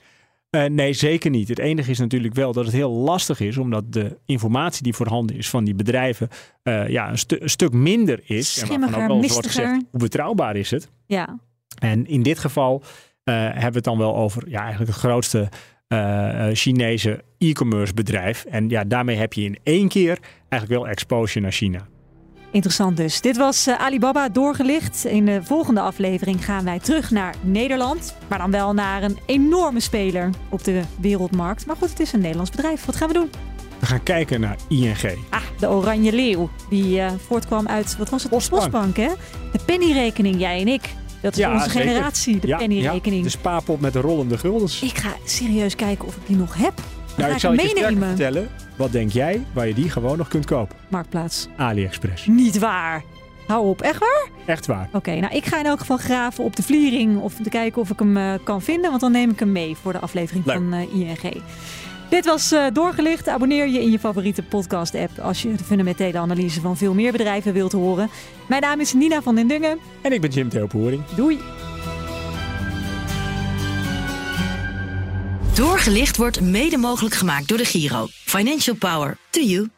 Eh, 0.49 0.65
nee, 0.65 0.93
zeker 0.93 1.29
niet. 1.29 1.47
Het 1.47 1.59
enige 1.59 1.91
is 1.91 1.99
natuurlijk 1.99 2.33
wel 2.33 2.53
dat 2.53 2.65
het 2.65 2.73
heel 2.73 2.91
lastig 2.91 3.39
is, 3.39 3.57
omdat 3.57 3.93
de 3.93 4.17
informatie 4.25 4.83
die 4.83 4.93
voorhanden 4.93 5.35
is 5.37 5.49
van 5.49 5.63
die 5.63 5.75
bedrijven 5.75 6.27
eh, 6.63 6.87
ja, 6.87 7.09
een, 7.09 7.17
stu- 7.17 7.37
een 7.39 7.49
stuk 7.49 7.73
minder 7.73 8.19
is. 8.23 8.59
en 8.59 8.65
Schimmiger, 8.67 9.01
ook 9.01 9.07
wel 9.07 9.21
wordt 9.21 9.47
gezegd, 9.47 9.71
hoe 9.91 9.99
betrouwbaar 9.99 10.55
is 10.55 10.71
het? 10.71 10.89
Ja, 11.05 11.39
En 11.79 12.07
in 12.07 12.23
dit 12.23 12.39
geval 12.39 12.83
eh, 13.23 13.33
hebben 13.35 13.59
we 13.69 13.75
het 13.75 13.83
dan 13.83 13.97
wel 13.97 14.15
over 14.15 14.49
ja, 14.49 14.59
eigenlijk 14.61 14.91
het 14.91 14.99
grootste 14.99 15.49
Chinese 16.53 17.23
e-commerce 17.37 17.93
bedrijf. 17.93 18.45
En 18.45 18.69
ja, 18.69 18.83
daarmee 18.83 19.15
heb 19.15 19.33
je 19.33 19.43
in 19.43 19.57
één 19.63 19.87
keer 19.87 20.19
eigenlijk 20.49 20.81
wel 20.81 20.91
exposure 20.91 21.39
naar 21.41 21.51
China. 21.51 21.87
Interessant 22.51 22.97
dus. 22.97 23.21
Dit 23.21 23.37
was 23.37 23.67
eh, 23.67 23.79
Alibaba 23.79 24.29
doorgelicht. 24.29 25.05
In 25.05 25.25
de 25.25 25.39
volgende 25.43 25.79
aflevering 25.81 26.45
gaan 26.45 26.63
wij 26.63 26.79
terug 26.79 27.11
naar 27.11 27.35
Nederland. 27.41 28.15
Maar 28.27 28.37
dan 28.39 28.51
wel 28.51 28.73
naar 28.73 29.03
een 29.03 29.17
enorme 29.25 29.79
speler 29.79 30.29
op 30.49 30.63
de 30.63 30.81
wereldmarkt. 30.99 31.65
Maar 31.65 31.75
goed, 31.75 31.89
het 31.89 31.99
is 31.99 32.13
een 32.13 32.19
Nederlands 32.21 32.51
bedrijf. 32.51 32.85
Wat 32.85 32.95
gaan 32.95 33.07
we 33.07 33.13
doen? 33.13 33.29
We 33.79 33.85
gaan 33.87 34.03
kijken 34.03 34.39
naar 34.39 34.55
ING. 34.69 35.17
Ah, 35.29 35.41
de 35.59 35.69
Oranje 35.69 36.11
Leeuw. 36.13 36.49
Die 36.69 36.99
eh, 37.01 37.11
voortkwam 37.27 37.67
uit, 37.67 37.97
wat 37.97 38.09
was 38.09 38.23
het? 38.23 38.31
Postbank. 38.49 38.97
hè? 38.97 39.09
De 39.51 39.59
pennyrekening, 39.65 40.39
jij 40.39 40.59
en 40.61 40.67
ik. 40.67 40.93
Dat 41.21 41.31
is 41.31 41.37
Ja, 41.37 41.53
onze 41.53 41.69
zeker. 41.69 41.87
generatie, 41.87 42.39
de 42.39 42.47
Ja, 42.47 42.57
pennyrekening. 42.57 43.17
Ja, 43.23 43.23
de 43.23 43.37
spaarpot 43.37 43.79
met 43.81 43.93
de 43.93 43.99
rollende 44.01 44.37
guldens. 44.37 44.81
Ik 44.81 44.97
ga 44.97 45.13
serieus 45.25 45.75
kijken 45.75 46.07
of 46.07 46.15
ik 46.15 46.21
die 46.27 46.35
nog 46.37 46.55
heb. 46.57 46.73
Nou, 47.17 47.31
ik 47.31 47.39
zal 47.39 47.53
je 47.53 47.67
sterker 47.67 47.97
vertellen. 47.97 48.49
Wat 48.75 48.91
denk 48.91 49.11
jij 49.11 49.45
waar 49.53 49.67
je 49.67 49.73
die 49.73 49.89
gewoon 49.89 50.17
nog 50.17 50.27
kunt 50.27 50.45
kopen? 50.45 50.75
Marktplaats. 50.89 51.47
AliExpress. 51.57 52.25
Niet 52.27 52.59
waar. 52.59 53.03
Hou 53.47 53.67
op, 53.67 53.81
echt 53.81 53.99
waar? 53.99 54.27
Echt 54.45 54.65
waar. 54.65 54.89
Oké, 54.93 55.15
nou 55.15 55.35
ik 55.35 55.45
ga 55.45 55.59
in 55.59 55.65
elk 55.65 55.79
geval 55.79 55.97
graven 55.97 56.43
op 56.43 56.55
de 56.55 56.63
vliering 56.63 57.19
of 57.19 57.33
te 57.43 57.49
kijken 57.49 57.81
of 57.81 57.89
ik 57.89 57.99
hem 57.99 58.17
eh, 58.17 58.33
kan 58.43 58.61
vinden. 58.61 58.89
Want 58.89 59.01
dan 59.01 59.11
neem 59.11 59.29
ik 59.29 59.39
hem 59.39 59.51
mee 59.51 59.75
voor 59.81 59.91
de 59.91 59.99
aflevering 59.99 60.45
Leuk. 60.45 60.55
van 60.55 60.73
eh, 60.73 60.93
ING. 60.93 61.41
Dit 62.09 62.25
was 62.25 62.51
eh, 62.51 62.65
Doorgelicht. 62.73 63.27
Abonneer 63.27 63.67
je 63.67 63.81
in 63.81 63.91
je 63.91 63.99
favoriete 63.99 64.43
podcast 64.43 64.95
app 64.95 65.19
als 65.19 65.41
je 65.41 65.55
de 65.55 65.63
fundamentele 65.63 66.17
analyse 66.17 66.61
van 66.61 66.77
veel 66.77 66.93
meer 66.93 67.11
bedrijven 67.11 67.53
wilt 67.53 67.71
horen. 67.71 68.09
Mijn 68.47 68.61
naam 68.61 68.79
is 68.79 68.93
Nina 68.93 69.21
van 69.21 69.35
den 69.35 69.47
Dungen. 69.47 69.77
En 70.01 70.11
ik 70.11 70.21
ben 70.21 70.29
Jim 70.29 70.49
Theopoering. 70.49 71.05
Doei. 71.15 71.39
Doorgelicht 75.55 76.17
wordt 76.17 76.41
mede 76.41 76.77
mogelijk 76.77 77.15
gemaakt 77.15 77.47
door 77.47 77.57
de 77.57 77.65
Giro. 77.65 78.07
Financial 78.09 78.75
Power 78.75 79.17
to 79.29 79.41
you. 79.41 79.69